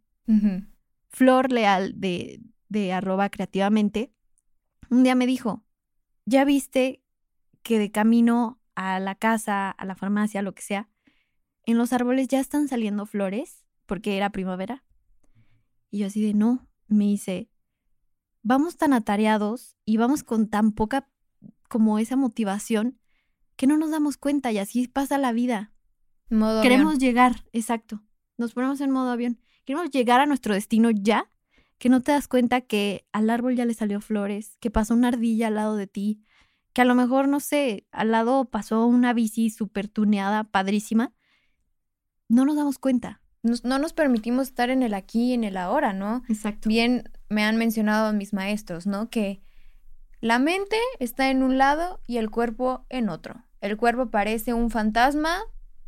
[1.10, 4.14] Flor Leal de, de arroba creativamente,
[4.90, 5.64] un día me dijo,
[6.26, 7.04] ¿ya viste
[7.62, 10.90] que de camino a la casa, a la farmacia, lo que sea,
[11.66, 14.84] en los árboles ya están saliendo flores porque era primavera.
[15.90, 17.50] Y yo así de no, me dice,
[18.42, 21.10] vamos tan atareados y vamos con tan poca
[21.70, 23.00] como esa motivación
[23.56, 25.72] que no nos damos cuenta y así pasa la vida.
[26.30, 28.04] Modo Queremos llegar, exacto.
[28.38, 29.40] Nos ponemos en modo avión.
[29.66, 31.32] Queremos llegar a nuestro destino ya,
[31.78, 35.10] que no te das cuenta que al árbol ya le salió flores, que pasó una
[35.10, 36.22] ardilla al lado de ti,
[36.74, 41.14] que a lo mejor, no sé, al lado pasó una bici súper tuneada, padrísima,
[42.30, 43.22] no nos damos cuenta.
[43.42, 46.24] no nos permitimos estar en el aquí y en el ahora, ¿no?
[46.30, 46.70] Exacto.
[46.70, 49.10] Bien me han mencionado mis maestros, ¿no?
[49.10, 49.42] Que
[50.22, 53.44] la mente está en un lado y el cuerpo en otro.
[53.60, 55.42] El cuerpo parece un fantasma,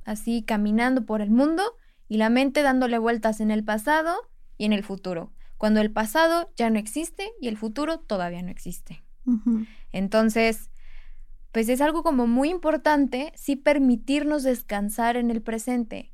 [0.03, 1.63] así caminando por el mundo,
[2.07, 4.13] y la mente dándole vueltas en el pasado
[4.57, 8.49] y en el futuro, cuando el pasado ya no existe y el futuro todavía no
[8.49, 9.03] existe.
[9.91, 10.69] Entonces,
[11.51, 16.11] pues es algo como muy importante sí permitirnos descansar en el presente,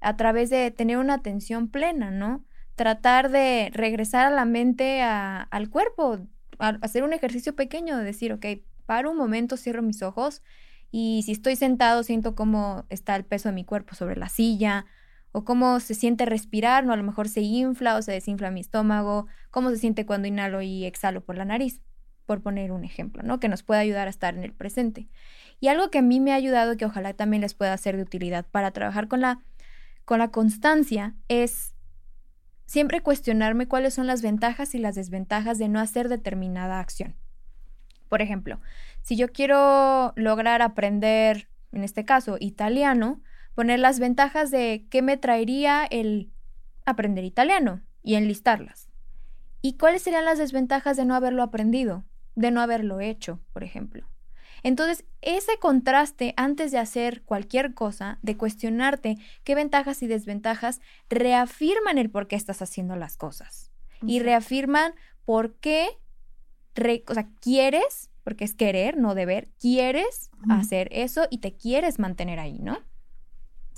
[0.00, 2.44] a través de tener una atención plena, ¿no?
[2.76, 6.20] Tratar de regresar a la mente al cuerpo,
[6.58, 8.46] hacer un ejercicio pequeño de decir, ok,
[8.86, 10.42] paro un momento, cierro mis ojos
[10.90, 14.86] y si estoy sentado siento cómo está el peso de mi cuerpo sobre la silla
[15.32, 16.92] o cómo se siente respirar, ¿no?
[16.92, 20.62] A lo mejor se infla o se desinfla mi estómago, cómo se siente cuando inhalo
[20.62, 21.80] y exhalo por la nariz,
[22.26, 23.40] por poner un ejemplo, ¿no?
[23.40, 25.08] Que nos puede ayudar a estar en el presente.
[25.60, 28.02] Y algo que a mí me ha ayudado, que ojalá también les pueda ser de
[28.02, 29.40] utilidad para trabajar con la
[30.08, 31.74] con la constancia es
[32.64, 37.14] siempre cuestionarme cuáles son las ventajas y las desventajas de no hacer determinada acción.
[38.08, 38.58] Por ejemplo,
[39.02, 43.20] si yo quiero lograr aprender, en este caso, italiano,
[43.58, 46.30] poner las ventajas de qué me traería el
[46.86, 48.88] aprender italiano y enlistarlas.
[49.62, 52.04] ¿Y cuáles serían las desventajas de no haberlo aprendido,
[52.36, 54.06] de no haberlo hecho, por ejemplo?
[54.62, 61.98] Entonces, ese contraste antes de hacer cualquier cosa, de cuestionarte qué ventajas y desventajas, reafirman
[61.98, 63.72] el por qué estás haciendo las cosas.
[64.06, 64.92] Y reafirman
[65.24, 65.88] por qué,
[67.08, 72.38] o sea, quieres, porque es querer, no deber, quieres hacer eso y te quieres mantener
[72.38, 72.78] ahí, ¿no?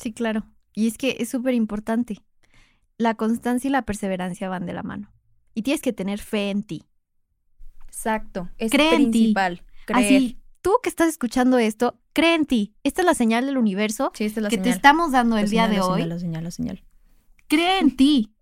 [0.01, 0.47] Sí, claro.
[0.75, 2.23] Y es que es súper importante.
[2.97, 5.13] La constancia y la perseverancia van de la mano.
[5.53, 6.85] Y tienes que tener fe en ti.
[7.87, 8.49] Exacto.
[8.57, 9.63] Es principal.
[9.85, 12.75] Creer tú que estás escuchando esto, cree en ti.
[12.83, 16.05] Esta es la señal del universo que te estamos dando el día de hoy.
[16.05, 16.83] La señal, la señal.
[17.47, 18.33] Cree en ti.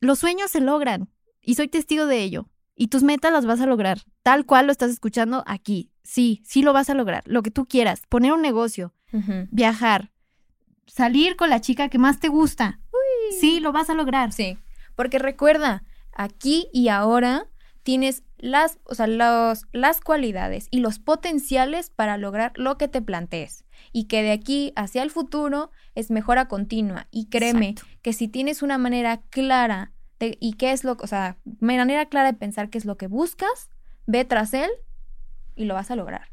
[0.00, 1.08] Los sueños se logran
[1.40, 2.50] y soy testigo de ello.
[2.74, 5.90] Y tus metas las vas a lograr, tal cual lo estás escuchando aquí.
[6.02, 7.22] Sí, sí lo vas a lograr.
[7.26, 8.94] Lo que tú quieras, poner un negocio,
[9.50, 10.12] viajar,
[10.88, 12.80] salir con la chica que más te gusta.
[13.40, 14.32] Sí, lo vas a lograr.
[14.32, 14.58] Sí,
[14.96, 17.46] porque recuerda, aquí y ahora
[17.82, 23.02] tienes las, o sea, los, las cualidades y los potenciales para lograr lo que te
[23.02, 23.64] plantees.
[23.92, 27.06] Y que de aquí hacia el futuro es mejora continua.
[27.10, 31.38] Y créeme que si tienes una manera clara de, y qué es lo, o sea,
[31.60, 33.70] manera clara de pensar qué es lo que buscas,
[34.06, 34.70] ve tras él
[35.54, 36.28] y lo vas a lograr.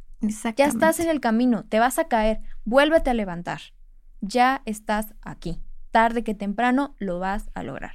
[0.56, 3.62] Ya estás en el camino, te vas a caer, vuélvete a levantar.
[4.28, 5.60] Ya estás aquí.
[5.92, 7.94] Tarde que temprano lo vas a lograr.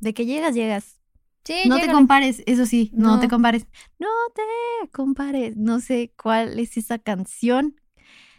[0.00, 1.00] De que llegas, llegas.
[1.44, 3.20] Sí, no te compares, eso sí, no.
[3.20, 3.66] te compares.
[4.00, 5.56] No te compares.
[5.56, 7.76] No sé cuál es esa canción.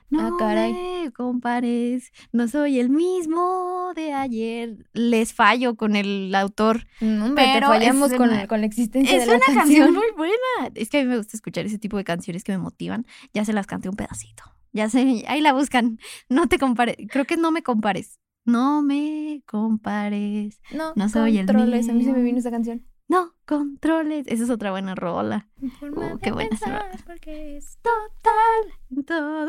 [0.09, 4.77] No ah, me compares, no soy el mismo de ayer.
[4.93, 6.87] Les fallo con el autor.
[7.01, 9.49] No, pero fallamos con, la existencia de la canción.
[9.49, 10.71] Es una canción muy buena.
[10.75, 13.05] Es que a mí me gusta escuchar ese tipo de canciones que me motivan.
[13.33, 14.43] Ya se las canté un pedacito.
[14.71, 15.99] Ya sé, ahí la buscan.
[16.29, 16.95] No te compares.
[17.09, 18.19] Creo que no me compares.
[18.45, 20.61] No me compares.
[20.71, 21.91] No, no soy el mismo.
[21.91, 22.85] A mí se me vino esa canción.
[23.07, 24.27] No controles.
[24.27, 25.47] Esa es otra buena rola.
[25.61, 26.91] Uh, qué buena rola.
[27.05, 29.05] Porque es total.
[29.05, 29.47] Todo.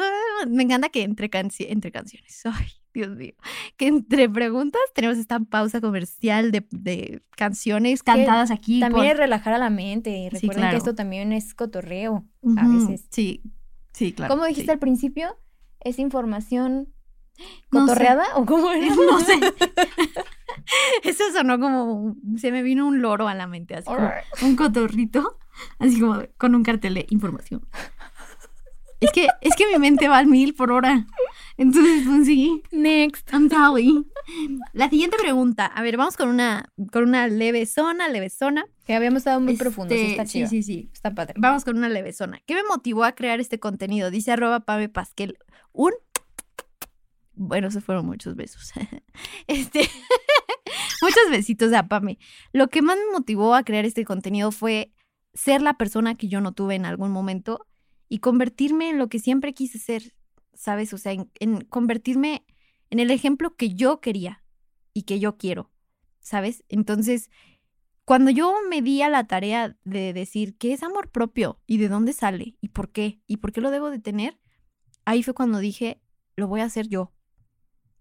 [0.49, 2.43] Me encanta que entre, entre canciones.
[2.45, 3.35] Ay, Dios mío.
[3.77, 8.79] Que entre preguntas tenemos esta pausa comercial de, de canciones cantadas aquí.
[8.79, 10.29] También es relajar a la mente.
[10.31, 12.25] Recuerden que esto también es cotorreo
[12.57, 13.07] a veces.
[13.11, 13.43] Sí,
[13.93, 14.33] sí, claro.
[14.33, 15.37] Como dijiste al principio,
[15.81, 16.93] es información
[17.71, 18.95] ¿Cotorreada o cómo era?
[18.95, 19.35] No sé.
[21.03, 22.17] Eso sonó como.
[22.37, 24.11] Se me vino un loro a la mente, así como
[24.43, 25.39] un cotorrito,
[25.79, 27.67] así como con un cartel de información.
[29.01, 31.07] Es que, es que mi mente va al mil por hora.
[31.57, 32.63] Entonces, pues sí.
[32.73, 33.33] Next.
[33.33, 34.05] I'm sorry.
[34.73, 35.67] La siguiente pregunta.
[35.67, 38.67] A ver, vamos con una, con una leve zona, leve zona.
[38.85, 40.11] Que habíamos estado muy profundo profundos.
[40.11, 40.49] Está chido.
[40.49, 40.91] Sí, sí, sí.
[40.93, 41.35] Está padre.
[41.37, 42.41] Vamos con una leve zona.
[42.45, 44.11] ¿Qué me motivó a crear este contenido?
[44.11, 45.39] Dice arroba Pame Pasquel.
[45.73, 45.93] Un
[47.39, 48.73] bueno, se fueron muchos besos.
[49.47, 49.81] este,
[51.03, 52.19] muchos besitos a Pame.
[52.53, 54.93] Lo que más me motivó a crear este contenido fue
[55.35, 57.67] ser la persona que yo no tuve en algún momento
[58.09, 60.15] y convertirme en lo que siempre quise ser,
[60.53, 60.93] ¿sabes?
[60.93, 62.45] O sea, en, convertirme
[62.91, 64.43] en el ejemplo que yo quería
[64.93, 65.71] y que yo quiero,
[66.19, 66.65] ¿sabes?
[66.69, 67.31] Entonces,
[68.05, 71.89] cuando yo me di a la tarea de decir qué es amor propio y de
[71.89, 74.41] dónde sale y por qué y por qué lo debo de tener,
[75.05, 76.01] ahí fue cuando dije,
[76.35, 77.13] lo voy a hacer yo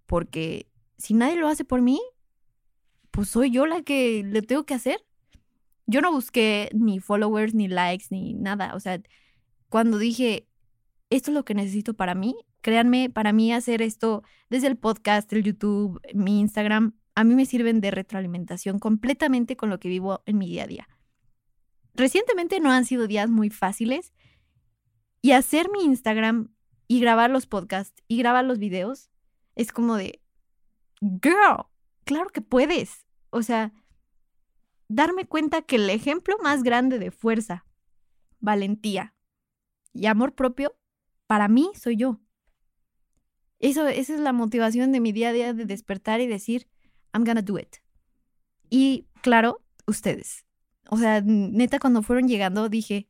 [0.08, 0.68] porque
[0.98, 2.02] si nadie lo hace por mí,
[3.12, 5.06] pues soy yo la que le tengo que hacer.
[5.86, 8.74] Yo no busqué ni followers, ni likes, ni nada.
[8.76, 9.02] O sea,
[9.70, 10.48] cuando dije,
[11.10, 15.32] esto es lo que necesito para mí, créanme, para mí hacer esto desde el podcast,
[15.34, 20.22] el YouTube, mi Instagram, a mí me sirven de retroalimentación completamente con lo que vivo
[20.26, 20.90] en mi día a día.
[21.96, 24.14] Recientemente no han sido días muy fáciles
[25.22, 26.54] y hacer mi Instagram
[26.88, 29.10] y grabar los podcasts y grabar los videos
[29.58, 30.22] es como de,
[31.02, 31.66] girl,
[32.06, 33.06] claro que puedes.
[33.32, 33.74] O sea,
[34.88, 37.66] darme cuenta que el ejemplo más grande de fuerza,
[38.40, 39.16] valentía
[39.94, 40.78] y amor propio,
[41.26, 42.22] para mí soy yo.
[43.60, 46.70] Eso, esa es la motivación de mi día a día de despertar y decir,
[47.14, 47.78] I'm gonna do it.
[48.70, 50.46] Y claro, ustedes.
[50.90, 53.10] O sea, neta, cuando fueron llegando dije,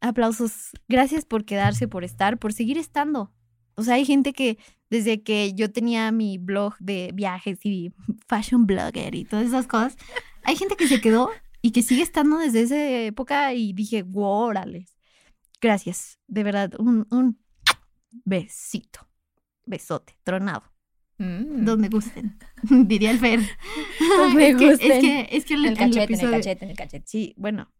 [0.00, 0.70] aplausos.
[0.88, 3.32] Gracias por quedarse, por estar, por seguir estando.
[3.74, 4.58] O sea, hay gente que
[4.90, 7.92] desde que yo tenía mi blog de viajes y
[8.28, 9.96] fashion blogger y todas esas cosas,
[10.44, 14.46] hay gente que se quedó y que sigue estando desde esa época y dije, wow,
[14.46, 14.86] órale.
[15.60, 17.38] Gracias, de verdad, un, un
[18.24, 19.08] besito,
[19.64, 20.62] besote, tronado.
[21.18, 21.64] Mm.
[21.64, 23.40] Donde gusten, diría el Fer.
[24.18, 26.76] Donde es, que, es, que, es que, el, el, cachete, en el cachete, en el
[26.76, 27.06] cachete.
[27.08, 27.72] Sí, bueno,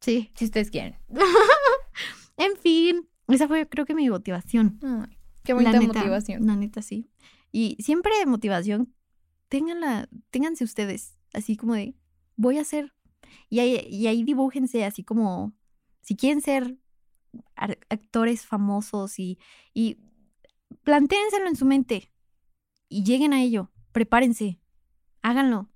[0.00, 0.30] sí.
[0.34, 0.96] Si ustedes quieren.
[2.36, 4.78] en fin, esa fue creo que mi motivación.
[5.44, 6.46] Qué bonita motivación.
[6.46, 7.10] La neta, sí.
[7.50, 8.94] Y siempre de motivación,
[9.48, 11.94] ténganla, ténganse ustedes, así como de,
[12.36, 12.94] voy a hacer.
[13.48, 15.52] Y ahí, y ahí dibújense así como,
[16.00, 16.76] si quieren ser
[17.54, 19.38] actores famosos y,
[19.72, 19.98] y
[20.82, 22.12] plantéenselo en su mente
[22.88, 24.60] y lleguen a ello, prepárense,
[25.22, 25.70] háganlo.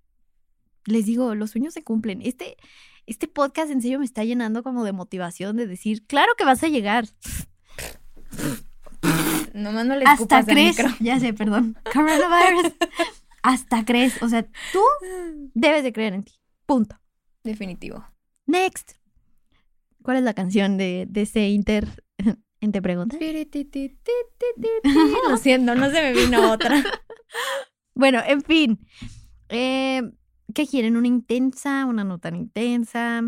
[0.84, 2.22] Les digo, los sueños se cumplen.
[2.22, 2.56] Este,
[3.06, 6.62] este podcast en serio me está llenando como de motivación de decir, claro que vas
[6.62, 7.08] a llegar.
[9.56, 11.78] Nomás no le Hasta crees, ya sé, perdón.
[11.92, 12.74] Coronavirus.
[13.42, 14.22] Hasta crees.
[14.22, 14.80] O sea, tú
[15.54, 16.34] debes de creer en ti.
[16.66, 17.00] Punto.
[17.42, 18.04] Definitivo.
[18.44, 18.92] Next.
[20.02, 22.04] ¿Cuál es la canción de, de ese Inter?
[22.60, 23.16] ¿En te pregunta?
[25.28, 26.82] Lo siento, no se me vino otra.
[27.94, 28.86] bueno, en fin.
[29.48, 30.02] Eh,
[30.54, 30.96] ¿Qué quieren?
[30.96, 31.86] ¿Una intensa?
[31.86, 33.22] ¿Una no tan intensa?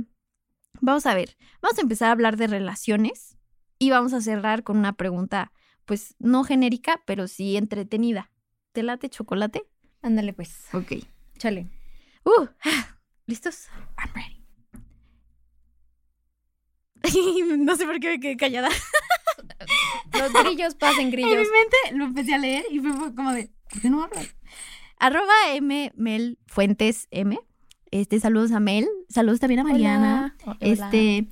[0.80, 3.36] Vamos a ver, vamos a empezar a hablar de relaciones
[3.78, 5.52] y vamos a cerrar con una pregunta,
[5.88, 8.30] pues no genérica, pero sí entretenida.
[8.72, 9.64] ¿Te late chocolate?
[10.02, 10.66] Ándale pues.
[10.74, 10.92] Ok.
[11.38, 11.66] Chale.
[12.24, 12.46] Uh,
[13.26, 13.68] ¿listos?
[13.96, 14.44] I'm ready.
[17.56, 18.68] no sé por qué me quedé callada.
[20.12, 21.32] Los grillos pasen grillos.
[21.32, 24.20] En mi mente lo empecé a leer y fue como de, ¿por qué no hablo?
[24.98, 27.38] Arroba M Mel Fuentes M.
[27.90, 28.86] Este, saludos a Mel.
[29.08, 30.36] Saludos también a Mariana.
[30.60, 31.30] Este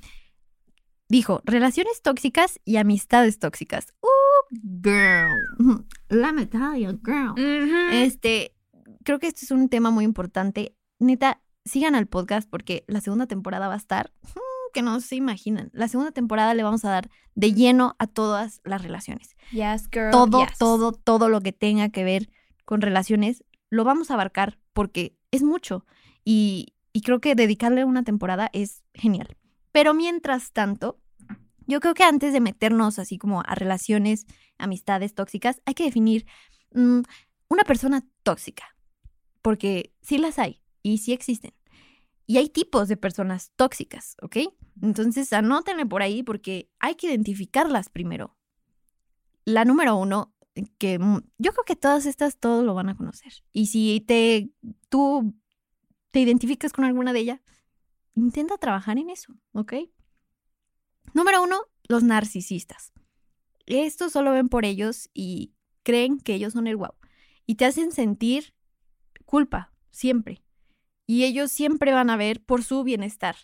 [1.09, 3.93] dijo, relaciones tóxicas y amistades tóxicas.
[4.01, 4.07] Uh,
[4.51, 5.85] girl.
[6.09, 7.33] La metalla, girl.
[7.91, 8.55] Este,
[9.03, 10.75] creo que este es un tema muy importante.
[10.99, 14.11] Neta, sigan al podcast porque la segunda temporada va a estar
[14.73, 15.69] que no se imaginan.
[15.73, 19.35] La segunda temporada le vamos a dar de lleno a todas las relaciones.
[19.51, 20.11] Yes, girl.
[20.11, 22.29] Todo, todo, todo lo que tenga que ver
[22.65, 25.85] con relaciones lo vamos a abarcar porque es mucho
[26.23, 29.35] y, y creo que dedicarle una temporada es genial.
[29.71, 30.99] Pero mientras tanto,
[31.67, 34.25] yo creo que antes de meternos así como a relaciones,
[34.57, 36.25] amistades tóxicas, hay que definir
[36.71, 37.01] mm,
[37.49, 38.75] una persona tóxica,
[39.41, 41.53] porque sí las hay y sí existen.
[42.25, 44.37] Y hay tipos de personas tóxicas, ¿ok?
[44.81, 48.37] Entonces anótenle por ahí porque hay que identificarlas primero.
[49.45, 50.33] La número uno,
[50.77, 50.99] que
[51.37, 53.31] yo creo que todas estas todos lo van a conocer.
[53.53, 54.49] Y si te,
[54.89, 55.35] tú
[56.11, 57.41] te identificas con alguna de ellas,
[58.15, 59.73] intenta trabajar en eso, ¿ok?
[61.13, 62.93] Número uno, los narcisistas.
[63.65, 65.53] Estos solo ven por ellos y
[65.83, 66.93] creen que ellos son el guau.
[67.45, 68.53] Y te hacen sentir
[69.25, 70.43] culpa, siempre.
[71.05, 73.35] Y ellos siempre van a ver por su bienestar,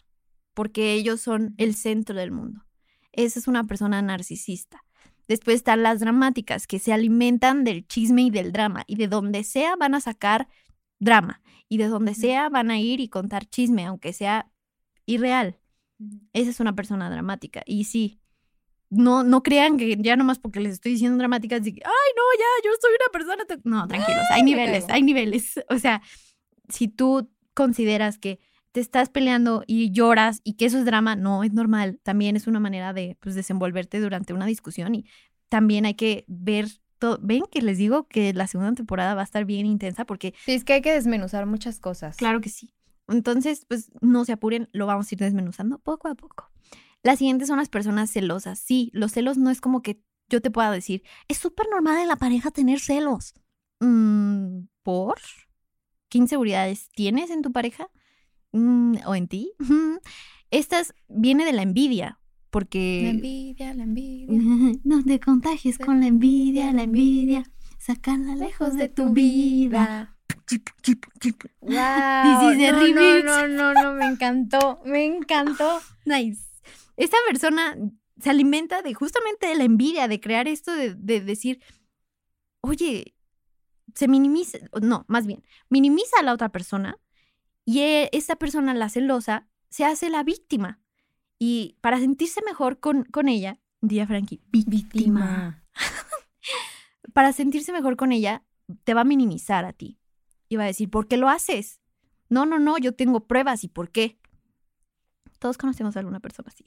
[0.53, 2.65] porque ellos son el centro del mundo.
[3.11, 4.83] Esa es una persona narcisista.
[5.27, 9.43] Después están las dramáticas, que se alimentan del chisme y del drama, y de donde
[9.43, 10.47] sea van a sacar
[10.99, 14.51] drama, y de donde sea van a ir y contar chisme, aunque sea
[15.05, 15.59] irreal.
[16.33, 17.61] Esa es una persona dramática.
[17.65, 18.19] Y sí,
[18.89, 22.71] no, no crean que ya nomás porque les estoy diciendo dramáticas, ay, no, ya, yo
[22.79, 23.43] soy una persona.
[23.63, 25.59] No, tranquilos, hay niveles, hay niveles.
[25.69, 26.01] O sea,
[26.69, 28.39] si tú consideras que
[28.71, 31.99] te estás peleando y lloras y que eso es drama, no, es normal.
[32.03, 35.05] También es una manera de pues, desenvolverte durante una discusión y
[35.49, 36.67] también hay que ver
[36.97, 37.19] todo.
[37.21, 40.33] Ven que les digo que la segunda temporada va a estar bien intensa porque...
[40.45, 42.17] Sí, es que hay que desmenuzar muchas cosas.
[42.17, 42.73] Claro que sí.
[43.07, 46.49] Entonces, pues no se apuren, lo vamos a ir desmenuzando poco a poco.
[47.03, 48.59] Las siguientes son las personas celosas.
[48.59, 52.07] Sí, los celos no es como que yo te pueda decir, es súper normal en
[52.07, 53.33] la pareja tener celos.
[53.79, 55.19] Mm, ¿Por?
[56.09, 57.89] ¿Qué inseguridades tienes en tu pareja
[58.51, 59.51] mm, o en ti?
[60.49, 63.01] Estas viene de la envidia, porque...
[63.03, 64.79] La envidia, la envidia.
[64.83, 67.43] no te contagies con la envidia, la envidia.
[67.79, 70.15] Sacarla lejos de tu vida.
[71.61, 71.73] Wow.
[73.23, 75.81] no, no, no, no, me encantó, me encantó.
[76.05, 76.43] Nice.
[76.97, 77.75] Esta persona
[78.19, 81.61] se alimenta de justamente de la envidia, de crear esto de, de decir,
[82.61, 83.15] oye,
[83.95, 86.97] se minimiza, no, más bien, minimiza a la otra persona
[87.65, 90.81] y e, esta persona, la celosa, se hace la víctima.
[91.39, 95.63] Y para sentirse mejor con, con ella, diría Frankie, víctima.
[97.13, 98.43] para sentirse mejor con ella,
[98.83, 99.99] te va a minimizar a ti.
[100.53, 101.81] Y va a decir, ¿por qué lo haces?
[102.29, 104.19] No, no, no, yo tengo pruebas y por qué.
[105.39, 106.63] Todos conocemos a alguna persona así.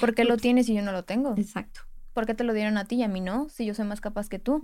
[0.00, 1.34] ¿Por qué lo tienes y yo no lo tengo?
[1.36, 1.82] Exacto.
[2.14, 3.48] ¿Por qué te lo dieron a ti y a mí no?
[3.48, 4.60] Si yo soy más capaz que tú.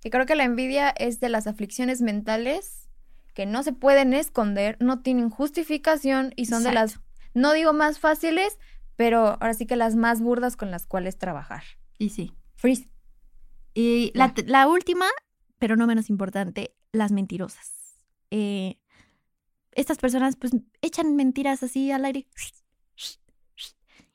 [0.00, 2.88] Que creo que la envidia es de las aflicciones mentales
[3.32, 6.98] que no se pueden esconder, no tienen justificación y son de las,
[7.32, 8.58] no digo más fáciles,
[8.96, 11.62] pero ahora sí que las más burdas con las cuales trabajar.
[11.96, 12.32] Y sí.
[12.56, 12.90] Freeze.
[13.72, 15.06] Y la, última,
[15.60, 17.94] pero no menos importante, las mentirosas.
[18.32, 18.80] Eh,
[19.72, 22.26] estas personas pues echan mentiras así al aire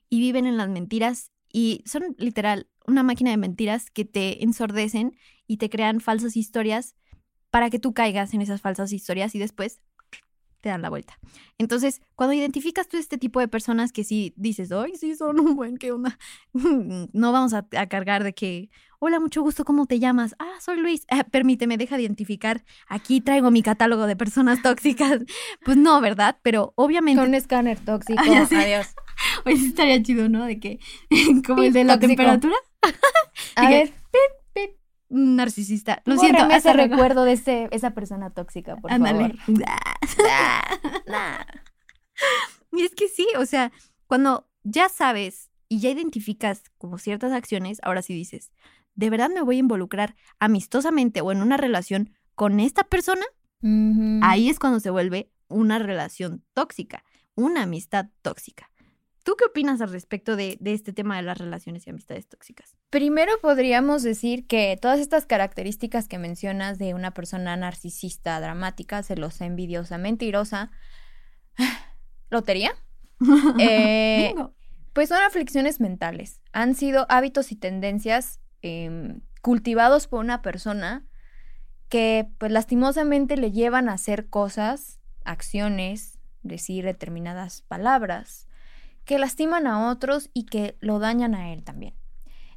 [0.09, 5.17] y viven en las mentiras y son literal una máquina de mentiras que te ensordecen
[5.47, 6.95] y te crean falsas historias
[7.51, 9.81] para que tú caigas en esas falsas historias y después
[10.65, 11.19] te dan la vuelta.
[11.59, 15.55] Entonces, cuando identificas tú este tipo de personas que sí dices, ay, sí, son un
[15.55, 16.17] buen, ¿qué onda?
[17.13, 20.35] no vamos a, cargar de que, hola, mucho gusto, ¿cómo te llamas?
[20.39, 21.05] Ah, soy Luis.
[21.11, 22.65] Ah, permíteme, deja de identificar.
[22.87, 25.19] Aquí traigo mi catálogo de personas tóxicas.
[25.63, 26.39] pues no, ¿verdad?
[26.41, 27.21] Pero obviamente.
[27.21, 28.19] Con un escáner tóxico.
[28.19, 28.49] Adiós.
[29.45, 30.45] Oye, estaría chido, ¿no?
[30.45, 30.79] De que,
[31.45, 32.55] como el de la temperatura.
[33.55, 33.93] a ver.
[35.09, 36.01] Narcisista.
[36.05, 36.49] Lo siento.
[36.49, 39.35] ese recuerdo de ese, esa persona tóxica, por favor.
[42.71, 43.71] y es que sí, o sea,
[44.07, 48.51] cuando ya sabes y ya identificas como ciertas acciones, ahora sí dices,
[48.95, 53.25] ¿de verdad me voy a involucrar amistosamente o en una relación con esta persona?
[54.21, 57.03] Ahí es cuando se vuelve una relación tóxica.
[57.37, 58.71] una amistad tóxica.
[59.25, 62.77] ¿Tú qué opinas al respecto de, este tema de las relaciones y amistades tóxicas?
[62.91, 69.47] Primero podríamos decir que todas estas características que mencionas de una persona narcisista, dramática, celosa,
[69.47, 70.69] envidiosa, mentirosa,
[72.29, 72.75] lotería,
[73.59, 74.35] eh,
[74.93, 76.39] pues son aflicciones mentales.
[76.53, 81.03] Han sido hábitos y tendencias em, cultivados por una persona
[81.89, 88.44] que pues lastimosamente le llevan a hacer cosas, acciones, decir determinadas palabras
[89.05, 91.93] que lastiman a otros y que lo dañan a él también.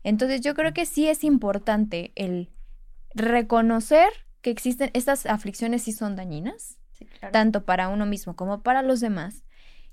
[0.03, 2.51] Entonces yo creo que sí es importante el
[3.15, 4.09] reconocer
[4.41, 6.79] que existen estas aflicciones sí son dañinas,
[7.33, 9.45] tanto para uno mismo como para los demás,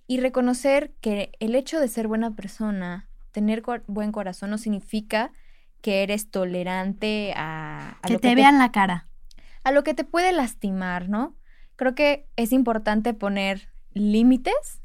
[0.07, 5.31] y reconocer que el hecho de ser buena persona, tener buen corazón no significa
[5.81, 7.99] que eres tolerante a...
[8.05, 9.07] que te vean la cara.
[9.63, 11.35] A lo que te puede lastimar, ¿no?
[11.75, 14.79] Creo que es importante poner límites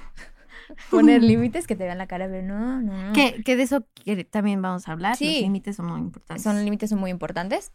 [0.90, 3.12] poner límites que te vean la cara, pero no, no.
[3.12, 3.86] Que, que de eso
[4.30, 5.16] también vamos a hablar.
[5.16, 6.42] Sí, Los límites son muy importantes.
[6.42, 7.72] Son límites son muy importantes.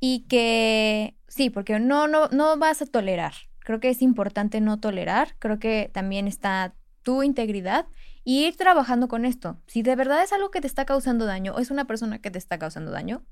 [0.00, 3.34] Y que sí, porque no, no, no vas a tolerar.
[3.60, 5.36] Creo que es importante no tolerar.
[5.38, 7.86] Creo que también está tu integridad
[8.24, 9.60] y ir trabajando con esto.
[9.66, 12.30] Si de verdad es algo que te está causando daño o es una persona que
[12.30, 13.24] te está causando daño,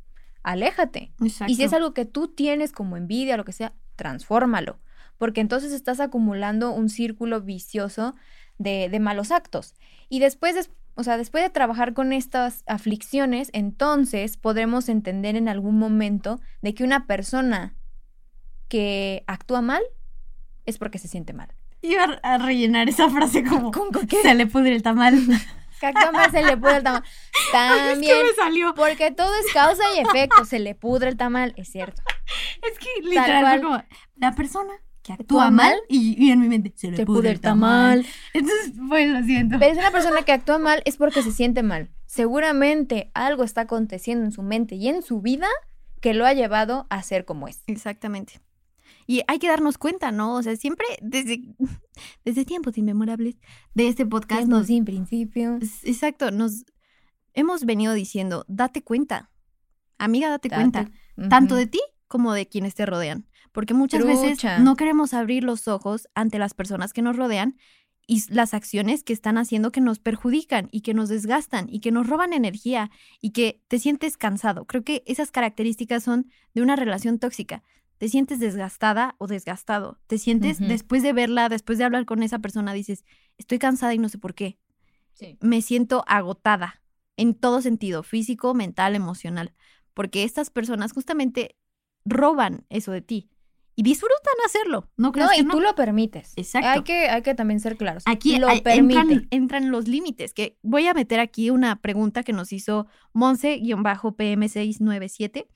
[0.43, 1.13] aléjate.
[1.21, 4.79] Y si es algo que tú tienes como envidia, lo que sea, transfórmalo.
[5.19, 8.15] Porque entonces estás acumulando un círculo vicioso
[8.59, 9.75] de, malos actos.
[10.09, 15.49] Y después de, o sea, después de trabajar con estas aflicciones, entonces podremos entender en
[15.49, 17.75] algún momento de que una persona
[18.69, 19.83] que actúa mal
[20.67, 21.49] es porque se siente mal.
[21.81, 25.15] Iba a rellenar esa frase como ¿Con, se le pudre el tamal.
[26.31, 27.05] Se le pudre el tamal.
[27.53, 28.03] También.
[28.03, 28.75] Es que me salió.
[28.75, 30.45] Porque todo es causa y efecto.
[30.45, 32.03] Se le pudre el tamal, es cierto.
[32.69, 33.83] Es que literal como
[34.17, 34.73] la persona
[35.13, 38.07] actúa mal y, en mi mente se le puede el tamal.
[38.35, 39.59] Entonces, pues lo siento.
[39.59, 41.91] Pero es una persona que actúa mal es porque se siente mal.
[42.07, 45.49] Seguramente algo está aconteciendo en su mente y en su vida
[46.01, 47.63] que lo ha llevado a ser como es.
[47.67, 48.41] Exactamente.
[49.07, 50.35] Y hay que darnos cuenta, ¿no?
[50.35, 51.43] O sea, siempre desde,
[52.25, 53.37] desde tiempos inmemorables
[53.75, 54.47] de este podcast.
[54.47, 55.59] nos, sin principio.
[55.83, 56.65] Exacto, nos
[57.35, 59.31] hemos venido diciendo, date cuenta.
[59.97, 60.91] Amiga, date, cuenta.
[61.29, 65.69] Tanto de ti como de quienes te rodean porque muchas veces no queremos abrir los
[65.69, 67.57] ojos ante las personas que nos rodean
[68.11, 71.93] y las acciones que están haciendo que nos perjudican y que nos desgastan y que
[71.93, 72.91] nos roban energía
[73.21, 74.65] y que te sientes cansado.
[74.65, 77.63] Creo que esas características son de una relación tóxica.
[77.99, 79.99] Te sientes desgastada o desgastado.
[80.07, 83.05] Te sientes, después de verla, después de hablar con esa persona, dices,
[83.37, 84.59] estoy cansada y no sé por qué.
[85.41, 86.81] Me siento agotada
[87.19, 89.53] en todo sentido, físico, mental, emocional,
[89.93, 91.57] porque estas personas justamente
[92.07, 93.29] roban eso de ti
[93.79, 94.91] y disfrutan hacerlo.
[94.97, 96.33] No, no y tú lo permites.
[96.35, 96.69] Exacto.
[96.69, 98.03] Hay que, hay que también ser claros.
[98.07, 102.53] Aquí lo entran, entran, los límites, que voy a meter aquí una pregunta que nos
[102.53, 105.47] hizo Monse-PM697.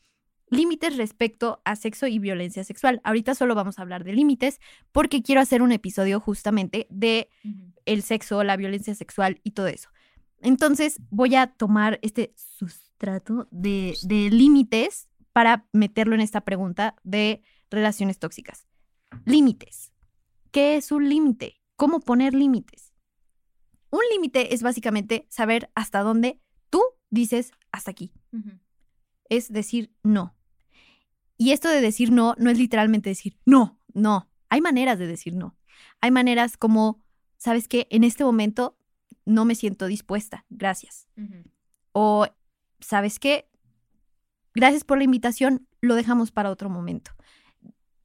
[0.50, 3.00] Límites respecto a sexo y violencia sexual.
[3.02, 4.60] Ahorita solo vamos a hablar de límites
[4.92, 7.28] porque quiero hacer un episodio justamente de
[7.86, 9.88] el sexo, la violencia sexual y todo eso.
[10.42, 17.42] Entonces voy a tomar este sustrato de, de límites para meterlo en esta pregunta de
[17.72, 18.66] relaciones tóxicas.
[19.24, 19.92] Límites.
[20.50, 21.60] ¿Qué es un límite?
[21.76, 22.92] ¿Cómo poner límites?
[23.90, 28.12] Un límite es básicamente saber hasta dónde tú dices hasta aquí.
[29.28, 30.36] Es decir no.
[31.36, 34.30] Y esto de decir no no es literalmente decir no, no.
[34.48, 35.56] Hay maneras de decir no.
[36.00, 37.02] Hay maneras como,
[37.36, 37.86] ¿sabes qué?
[37.90, 38.78] En este momento
[39.24, 40.44] no me siento dispuesta.
[40.50, 41.08] Gracias.
[41.92, 42.26] O,
[42.80, 43.48] ¿sabes qué?
[44.54, 45.66] Gracias por la invitación.
[45.80, 47.12] Lo dejamos para otro momento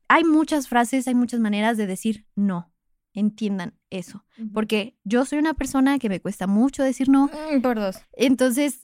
[0.08, 2.72] hay muchas frases, hay muchas maneras de decir no.
[3.14, 4.26] Entiendan eso.
[4.54, 7.32] Porque yo soy una persona que me cuesta mucho decir no.
[7.52, 7.98] Mm, por dos.
[8.14, 8.84] Entonces,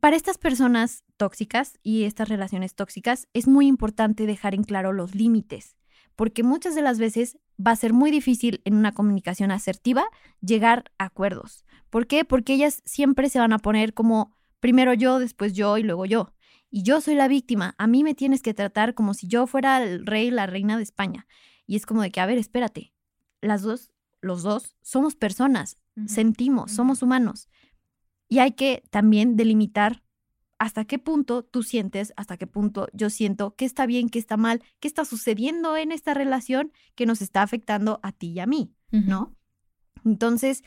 [0.00, 5.14] para estas personas tóxicas y estas relaciones tóxicas, es muy importante dejar en claro los
[5.14, 5.76] límites.
[6.16, 10.04] Porque muchas de las veces va a ser muy difícil en una comunicación asertiva
[10.40, 11.64] llegar a acuerdos.
[11.90, 12.24] ¿Por qué?
[12.24, 16.32] Porque ellas siempre se van a poner como primero yo, después yo y luego yo
[16.70, 19.82] y yo soy la víctima, a mí me tienes que tratar como si yo fuera
[19.82, 21.26] el rey, la reina de España.
[21.66, 22.92] Y es como de que, a ver, espérate,
[23.40, 27.48] las dos, los dos, somos personas, sentimos, somos humanos.
[28.28, 30.02] Y hay que también delimitar
[30.58, 34.36] hasta qué punto tú sientes, hasta qué punto yo siento, qué está bien, qué está
[34.36, 38.46] mal, qué está sucediendo en esta relación que nos está afectando a ti y a
[38.46, 39.36] mí, ¿no?
[40.04, 40.64] Entonces,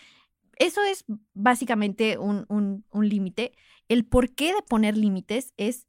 [0.58, 3.54] eso es básicamente un, un, un límite.
[3.88, 5.88] El porqué de poner límites es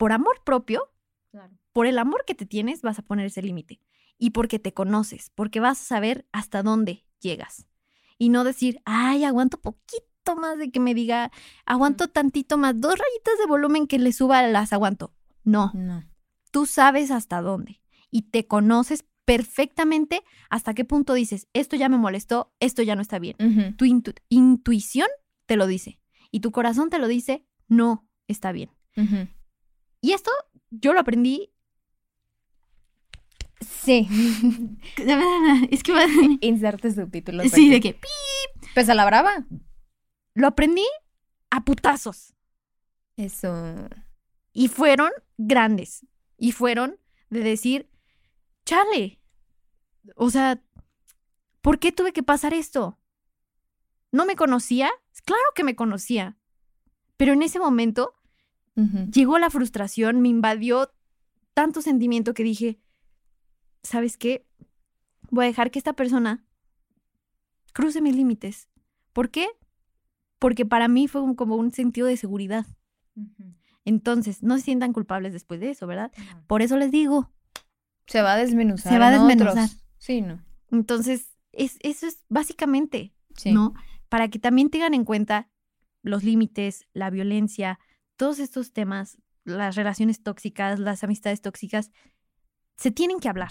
[0.00, 0.80] por amor propio,
[1.72, 3.80] por el amor que te tienes, vas a poner ese límite.
[4.22, 7.66] y porque te conoces, porque vas a saber hasta dónde llegas.
[8.18, 11.30] Y no decir, ay, aguanto poquito más de que me diga,
[11.64, 15.14] aguanto tantito más, dos rayitas de volumen que le suba, las aguanto.
[15.42, 15.70] No.
[15.74, 16.04] No.
[16.50, 17.80] Tú sabes hasta dónde
[18.10, 23.00] y te conoces perfectamente hasta qué punto dices, esto ya me molestó, esto ya no
[23.02, 23.36] está bien.
[23.78, 25.08] Tu intu- intuición
[25.46, 25.98] te lo dice
[26.30, 28.70] y tu corazón te lo dice, no está bien.
[30.00, 30.30] Y esto
[30.70, 31.52] yo lo aprendí.
[33.60, 34.08] Sí.
[35.70, 36.06] es que va-
[36.40, 37.50] Inserte subtítulos.
[37.50, 37.70] sí, aquí.
[37.70, 38.00] de que
[38.74, 39.46] Pues a la brava.
[40.34, 40.86] lo aprendí
[41.50, 42.34] a putazos
[43.16, 43.74] Eso.
[44.52, 46.06] y fueron grandes
[46.38, 46.98] y fueron
[47.28, 47.90] de decir,
[48.64, 49.20] chale,
[50.16, 50.62] o sea,
[51.60, 52.98] ¿por qué tuve que pasar esto?
[54.12, 54.90] ¿No me conocía?
[55.24, 56.38] Claro que me conocía,
[57.16, 58.14] pero en ese momento
[59.12, 60.92] Llegó la frustración, me invadió
[61.54, 62.78] tanto sentimiento que dije,
[63.82, 64.46] ¿sabes qué?
[65.30, 66.44] Voy a dejar que esta persona
[67.72, 68.68] cruce mis límites.
[69.12, 69.46] ¿Por qué?
[70.38, 72.66] Porque para mí fue un- como un sentido de seguridad.
[73.84, 76.12] Entonces, no se sientan culpables después de eso, ¿verdad?
[76.46, 77.32] Por eso les digo.
[78.06, 78.92] Se va a desmenuzar.
[78.92, 79.28] Se va a otros.
[79.28, 79.68] desmenuzar.
[79.98, 80.42] Sí, no.
[80.70, 83.52] Entonces, es, eso es básicamente, Sí.
[83.52, 83.74] ¿no?
[84.08, 85.48] Para que también tengan en cuenta
[86.02, 87.78] los límites, la violencia,
[88.20, 91.90] todos estos temas, las relaciones tóxicas, las amistades tóxicas,
[92.76, 93.50] se tienen que hablar.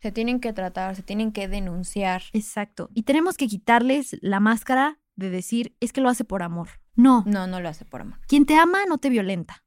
[0.00, 2.22] Se tienen que tratar, se tienen que denunciar.
[2.32, 2.90] Exacto.
[2.94, 6.68] Y tenemos que quitarles la máscara de decir, es que lo hace por amor.
[6.94, 8.20] No, No, no lo hace por amor.
[8.28, 9.64] quien te ama no te violenta.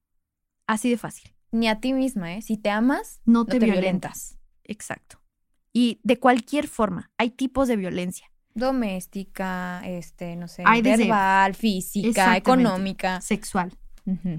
[0.66, 1.36] Así de fácil.
[1.52, 2.42] Ni a ti misma, ¿eh?
[2.42, 4.38] Si te amas, No no te, te violentas.
[4.64, 5.22] Exacto.
[5.74, 8.28] Y de cualquier forma, hay tipos de violencia.
[8.54, 13.20] doméstica, este, no sé, Hay verbal, física, económica.
[13.20, 13.78] Sexual.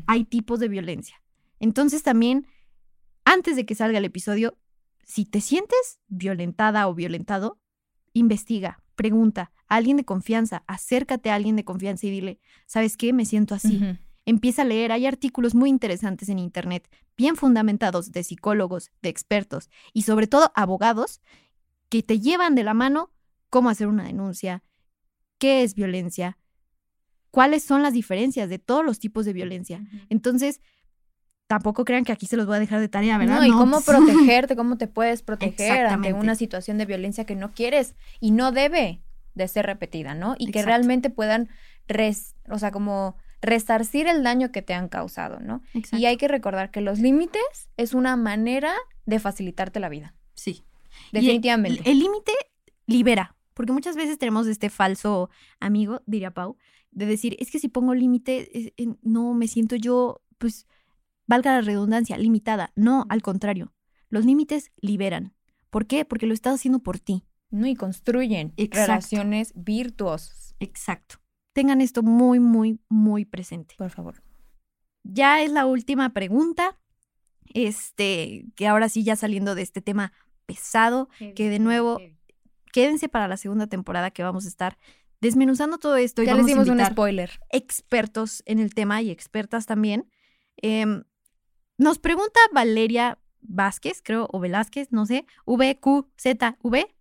[0.07, 1.23] Hay tipos de violencia.
[1.61, 2.47] Entonces también,
[3.25, 4.59] antes de que salga el episodio,
[5.05, 7.61] si te sientes violentada o violentado,
[8.13, 13.13] investiga, pregunta a alguien de confianza, acércate a alguien de confianza y dile, ¿sabes qué?
[13.13, 13.81] Me siento así.
[14.25, 19.71] Empieza a leer, hay artículos muy interesantes en Internet, bien fundamentados de psicólogos, de expertos
[19.93, 21.21] y sobre todo abogados
[21.89, 23.11] que te llevan de la mano
[23.51, 24.63] cómo hacer una denuncia,
[25.39, 26.39] qué es violencia,
[27.33, 29.81] cuáles son las diferencias de todos los tipos de violencia.
[30.11, 30.61] Entonces,
[31.49, 33.41] tampoco crean que aquí se los voy a dejar de tarea, ¿verdad?
[33.41, 37.53] No, y cómo protegerte, cómo te puedes proteger ante una situación de violencia que no
[37.53, 39.03] quieres y no debe
[39.35, 40.37] de ser repetida, ¿no?
[40.39, 41.49] Y que realmente puedan,
[41.89, 45.63] res, o sea, como resarcir el daño que te han causado, ¿no?
[45.75, 45.97] Exacto.
[45.97, 47.43] Y hay que recordar que los límites
[47.79, 48.75] es una manera
[49.07, 50.65] de facilitarte la vida, Sí.
[51.11, 51.91] Definitivamente.
[51.91, 52.33] El límite
[52.87, 55.31] libera, porque muchas veces tenemos este falso
[55.61, 56.57] amigo, diría Pau,
[56.93, 58.73] de decir, es que si pongo límite,
[59.03, 60.67] no me siento yo, pues,
[61.27, 62.73] valga la redundancia, limitada.
[62.77, 63.75] No, al contrario,
[64.09, 65.35] los límites liberan.
[65.71, 66.05] ¿Por qué?
[66.05, 67.25] Porque lo estás haciendo por ti.
[67.51, 67.67] ¿no?
[67.67, 68.93] Y construyen Exacto.
[68.93, 71.17] relaciones virtuosas, Exacto.
[71.53, 73.75] Tengan esto muy, muy, muy presente.
[73.77, 74.23] por favor.
[75.03, 76.79] Ya es la última pregunta.
[77.53, 80.13] Este, que ahora sí, ya saliendo de este tema
[80.47, 81.99] pesado, que de nuevo
[82.73, 84.79] quédense para la segunda temporada que vamos a estar
[85.23, 87.41] desmenuzando todo esto y Ya les vamos a dimos un spoiler.
[87.51, 90.11] expertos en el tema y expertas también.
[90.59, 91.05] Em,
[91.79, 96.95] nos pregunta Valeria Vázquez, creo, o Velázquez, no sé, V, Q, Z, V.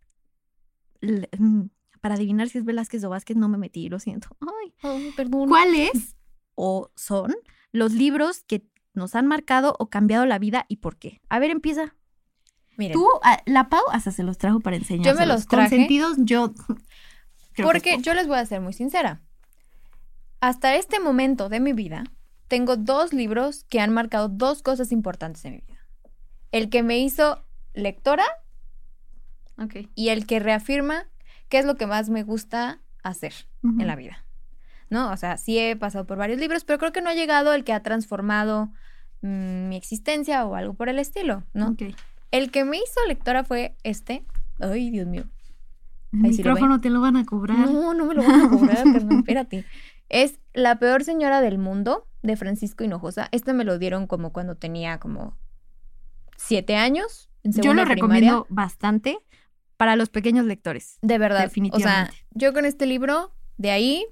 [1.01, 1.63] L- mm,
[1.99, 4.29] para adivinar si es Velázquez o Vázquez no me metí, lo siento.
[4.81, 5.11] Ay.
[5.17, 5.49] perdón.
[5.49, 6.15] ¿Cuáles
[6.55, 7.35] o son
[7.71, 11.21] los libros que nos han marcado o cambiado la vida y por qué?
[11.29, 11.95] A ver, empieza.
[12.77, 15.15] Miren, Tú, a- la Pau, hasta se los trajo para enseñar.
[15.27, 15.69] los traje.
[15.69, 16.53] Consentidos, yo.
[17.53, 19.21] Creo porque yo les voy a ser muy sincera.
[20.39, 22.03] Hasta este momento de mi vida,
[22.47, 25.79] tengo dos libros que han marcado dos cosas importantes en mi vida.
[26.51, 28.25] El que me hizo lectora
[29.95, 31.07] y el que reafirma
[31.49, 33.33] qué es lo que más me gusta hacer
[33.63, 34.25] en la vida.
[34.89, 35.11] ¿No?
[35.11, 37.63] O sea, sí he pasado por varios libros, pero creo que no ha llegado el
[37.63, 38.71] que ha transformado
[39.21, 41.75] mm, mi existencia o algo por el estilo, ¿no?
[42.31, 44.25] El que me hizo lectora fue este.
[44.59, 45.25] Ay, Dios mío.
[46.13, 47.57] El Ahí sí lo micrófono te lo van a cobrar.
[47.57, 49.65] No, no me lo van a cobrar, carnal, espérate.
[50.09, 53.29] Es La peor señora del mundo de Francisco Hinojosa.
[53.31, 55.37] Este me lo dieron como cuando tenía como
[56.37, 57.29] siete años.
[57.43, 58.45] En Yo lo recomiendo primaria.
[58.49, 59.19] bastante
[59.77, 60.99] para los pequeños lectores.
[61.01, 61.43] De verdad.
[61.43, 62.11] Definitivamente.
[62.11, 64.05] O sea, yo con este libro, de ahí,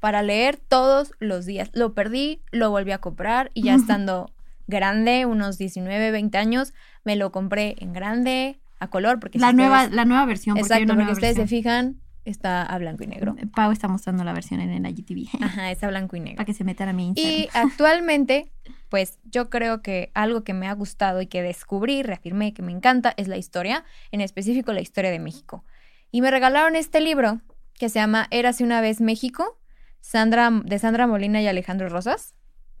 [0.00, 1.70] para leer todos los días.
[1.74, 4.32] Lo perdí, lo volví a comprar y ya estando
[4.66, 6.72] grande, unos 19, 20 años,
[7.04, 10.56] me lo compré en grande, a color, porque La si nueva, ustedes- la nueva versión.
[10.56, 13.34] porque Exacto, porque ustedes se fijan, está a blanco y negro.
[13.38, 15.28] Eh, Pau está mostrando la versión en el IGTV.
[15.42, 16.36] Ajá, está a blanco y negro.
[16.36, 17.34] Para que se metan a mi Instagram.
[17.40, 18.50] Y actualmente,
[18.88, 22.72] pues yo creo que algo que me ha gustado y que descubrí, reafirmé que me
[22.72, 25.64] encanta, es la historia, en específico la historia de México.
[26.10, 27.40] Y me regalaron este libro
[27.78, 29.58] que se llama Érase una vez México,
[30.00, 32.34] Sandra, de Sandra Molina y Alejandro Rosas,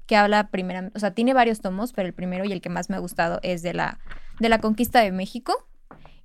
[0.06, 2.88] que habla primero, o sea, tiene varios tomos, pero el primero y el que más
[2.88, 3.98] me ha gustado es de la,
[4.40, 5.67] de la conquista de México.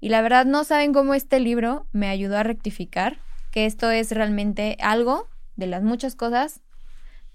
[0.03, 4.11] Y la verdad no saben cómo este libro me ayudó a rectificar que esto es
[4.11, 6.61] realmente algo de las muchas cosas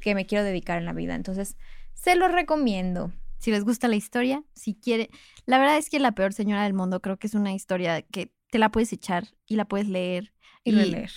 [0.01, 1.15] que me quiero dedicar en la vida.
[1.15, 1.57] Entonces,
[1.95, 3.11] se lo recomiendo.
[3.39, 5.09] Si les gusta la historia, si quiere.
[5.47, 8.35] La verdad es que La peor señora del mundo creo que es una historia que
[8.51, 10.35] te la puedes echar y la puedes leer.
[10.63, 11.11] Y, leer.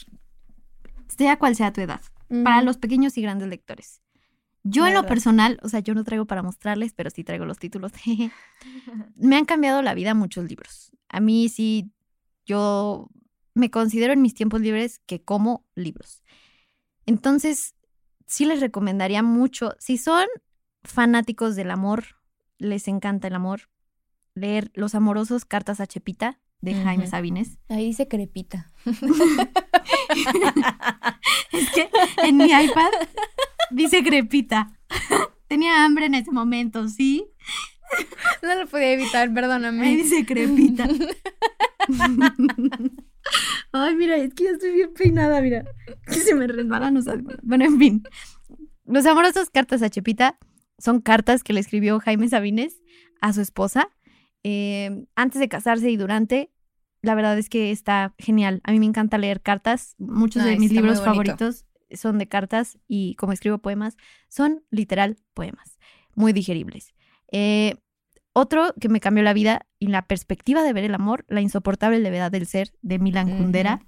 [1.10, 2.00] Sea cual sea tu edad.
[2.46, 4.02] Para los pequeños y grandes lectores.
[4.64, 7.60] Yo en lo personal, o sea, yo no traigo para mostrarles, pero sí traigo los
[7.60, 7.92] títulos.
[9.16, 10.94] me han cambiado la vida muchos libros.
[11.12, 11.92] A mí sí,
[12.46, 13.10] yo
[13.54, 16.24] me considero en mis tiempos libres que como libros.
[17.06, 17.76] Entonces,
[18.26, 20.26] sí les recomendaría mucho, si son
[20.84, 22.06] fanáticos del amor,
[22.58, 23.70] les encanta el amor,
[24.34, 27.60] leer Los amorosos cartas a Chepita de Jaime Sabines.
[27.68, 28.72] Ahí dice crepita.
[31.52, 31.90] es que
[32.24, 32.92] en mi iPad
[33.72, 34.80] dice crepita.
[35.48, 37.28] Tenía hambre en ese momento, ¿sí?
[38.42, 39.86] No lo podía evitar, perdóname.
[39.86, 40.88] Ahí dice crepita.
[43.72, 45.64] Ay, mira, es que ya estoy bien peinada, mira.
[46.08, 47.06] Que se me resbalan los
[47.44, 48.04] Bueno, en fin.
[48.86, 50.38] Los amorosos cartas a Chepita
[50.78, 52.82] son cartas que le escribió Jaime Sabines
[53.22, 53.90] a su esposa
[54.44, 56.52] eh, antes de casarse y durante.
[57.02, 58.62] La verdad es que está genial.
[58.64, 59.96] A mí me encanta leer cartas.
[59.98, 63.98] Muchos de mis libros favoritos son de cartas y como escribo poemas,
[64.30, 65.78] son literal poemas,
[66.16, 66.94] muy digeribles.
[67.32, 67.76] Eh,
[68.34, 72.00] otro que me cambió la vida y la perspectiva de ver el amor, La insoportable
[72.00, 73.82] levedad del ser de Milan Kundera.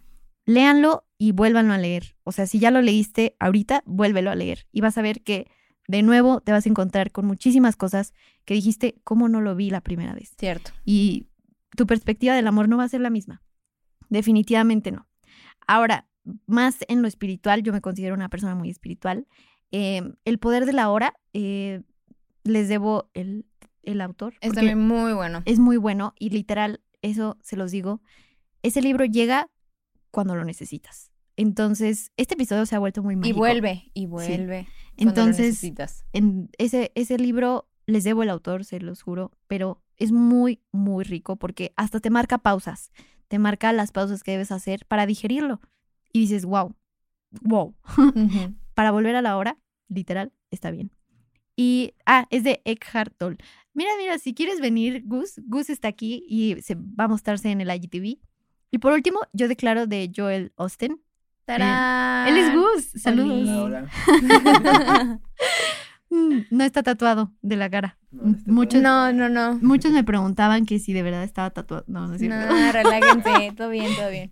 [0.46, 2.16] Léanlo y vuélvanlo a leer.
[2.24, 5.48] O sea, si ya lo leíste ahorita, vuélvelo a leer y vas a ver que
[5.88, 8.14] de nuevo te vas a encontrar con muchísimas cosas
[8.46, 10.34] que dijiste, ¿cómo no lo vi la primera vez?
[10.38, 10.72] Cierto.
[10.84, 11.28] Y
[11.78, 13.42] tu perspectiva del amor no va a ser la misma.
[14.10, 15.08] Definitivamente no.
[15.68, 16.08] Ahora,
[16.46, 19.28] más en lo espiritual, yo me considero una persona muy espiritual.
[19.72, 21.82] Em, el poder de la hora, eh,
[22.44, 23.46] les debo el
[23.84, 24.34] el autor.
[24.42, 25.44] Es también muy bueno.
[25.46, 28.02] Es muy bueno y literal, eso se los digo.
[28.64, 29.50] Ese libro llega
[30.10, 31.12] cuando lo necesitas.
[31.36, 33.36] Entonces, este episodio se ha vuelto muy mágico.
[33.36, 34.68] Y vuelve, y vuelve.
[34.98, 35.64] Entonces,
[36.14, 41.04] en ese, ese libro les debo el autor, se los juro, pero es muy, muy
[41.04, 42.92] rico porque hasta te marca pausas,
[43.28, 45.60] te marca las pausas que debes hacer para digerirlo.
[46.14, 46.76] Y dices, wow,
[47.42, 47.76] wow.
[48.76, 50.92] para volver a la hora, literal, está bien.
[51.56, 53.38] Y, ah, es de Eckhart Tolle.
[53.74, 57.62] Mira, mira, si quieres venir, Gus, Gus está aquí y se va a mostrarse en
[57.62, 58.20] el IGTV.
[58.72, 61.02] Y por último, yo declaro de Joel Austin.
[61.46, 62.28] ¡Tarán!
[62.28, 63.02] él es Gus.
[63.02, 63.50] Saludos.
[63.50, 63.90] Hola,
[66.50, 67.98] no está tatuado de la cara.
[68.12, 69.60] No, muchos, no, no, no.
[69.62, 71.84] Muchos me preguntaban que si de verdad estaba tatuado.
[71.88, 72.54] No, no es cierto.
[72.54, 74.32] No, relájense, todo bien, todo bien.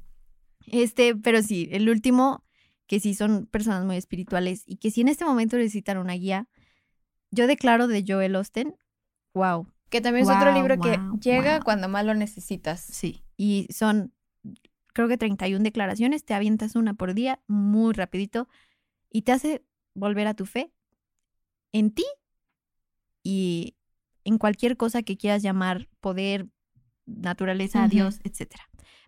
[0.67, 2.45] Este, pero sí, el último,
[2.87, 6.47] que sí son personas muy espirituales y que si en este momento necesitan una guía,
[7.31, 8.75] yo declaro de Joel Austin
[9.33, 9.67] Wow.
[9.89, 12.79] Que también es otro libro que llega cuando más lo necesitas.
[12.79, 14.13] Sí, y son,
[14.93, 18.47] creo que 31 declaraciones, te avientas una por día, muy rapidito,
[19.09, 20.71] y te hace volver a tu fe
[21.73, 22.05] en ti
[23.21, 23.75] y
[24.23, 26.47] en cualquier cosa que quieras llamar poder,
[27.05, 28.55] naturaleza, Dios, etc.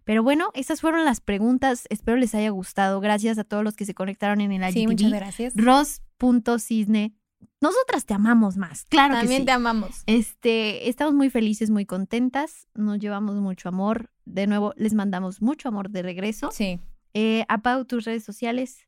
[0.03, 1.85] Pero bueno, esas fueron las preguntas.
[1.89, 2.99] Espero les haya gustado.
[2.99, 4.73] Gracias a todos los que se conectaron en el IGTV.
[4.73, 5.53] Sí, muchas gracias.
[5.55, 7.13] Ros.cisne
[7.61, 9.45] nosotras te amamos más, claro También que sí.
[9.45, 10.03] te amamos.
[10.05, 14.09] Este, estamos muy felices, muy contentas, nos llevamos mucho amor.
[14.25, 16.51] De nuevo, les mandamos mucho amor de regreso.
[16.51, 16.79] Sí.
[17.13, 18.87] Eh, Pau, tus redes sociales.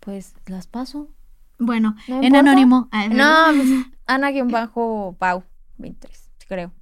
[0.00, 1.10] Pues las paso.
[1.58, 2.88] Bueno, en anónimo.
[2.92, 3.68] Ah, no, pues,
[4.06, 5.44] Ana-Pau,
[5.78, 6.72] 23, creo.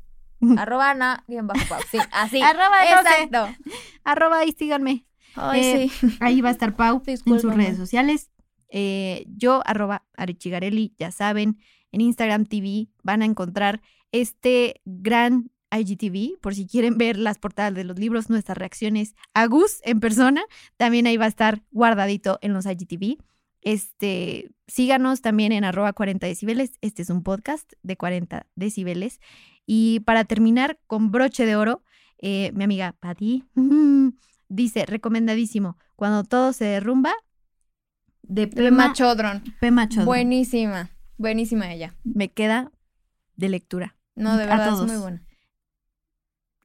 [0.59, 2.43] Arroba Ana-Pau, sí, así.
[2.43, 3.49] Arroba, exacto.
[4.05, 5.07] Arroba ahí, síganme.
[5.37, 6.17] Ay, eh, sí.
[6.21, 8.31] Ahí va a estar Pau en sus redes sociales.
[8.77, 11.59] Eh, yo, arroba Arichigarelli, ya saben,
[11.93, 17.73] en Instagram TV van a encontrar este gran IGTV, por si quieren ver las portadas
[17.75, 20.43] de los libros, nuestras reacciones a Gus en persona,
[20.77, 23.19] también ahí va a estar guardadito en los IGTV.
[23.61, 26.73] Este, síganos también en arroba 40 decibeles.
[26.81, 29.21] Este es un podcast de 40 decibeles.
[29.67, 31.85] Y para terminar con broche de oro,
[32.19, 33.45] eh, mi amiga Patty
[34.49, 37.15] dice, recomendadísimo, cuando todo se derrumba,
[38.29, 39.43] de Pema, Chodron.
[39.61, 40.07] Pema Chodron.
[40.07, 41.95] Buenísima, buenísima ella.
[42.05, 42.73] Me queda
[43.37, 43.97] de lectura.
[44.15, 45.27] No, de verdad, es muy buena.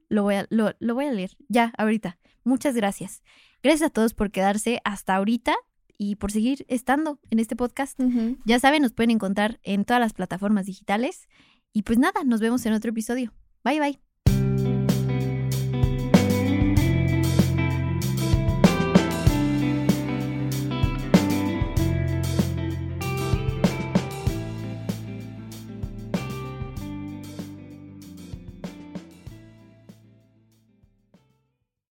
[0.08, 2.18] Lo voy, a, lo, voy a leer ya, ahorita.
[2.44, 3.22] Muchas gracias.
[3.62, 5.56] Gracias a todos por quedarse hasta ahorita
[5.98, 8.00] y por seguir estando en este podcast.
[8.46, 11.28] Ya saben, nos pueden encontrar en todas las plataformas digitales.
[11.74, 13.34] Y pues nada, nos vemos en otro episodio.
[13.64, 14.09] Bye bye.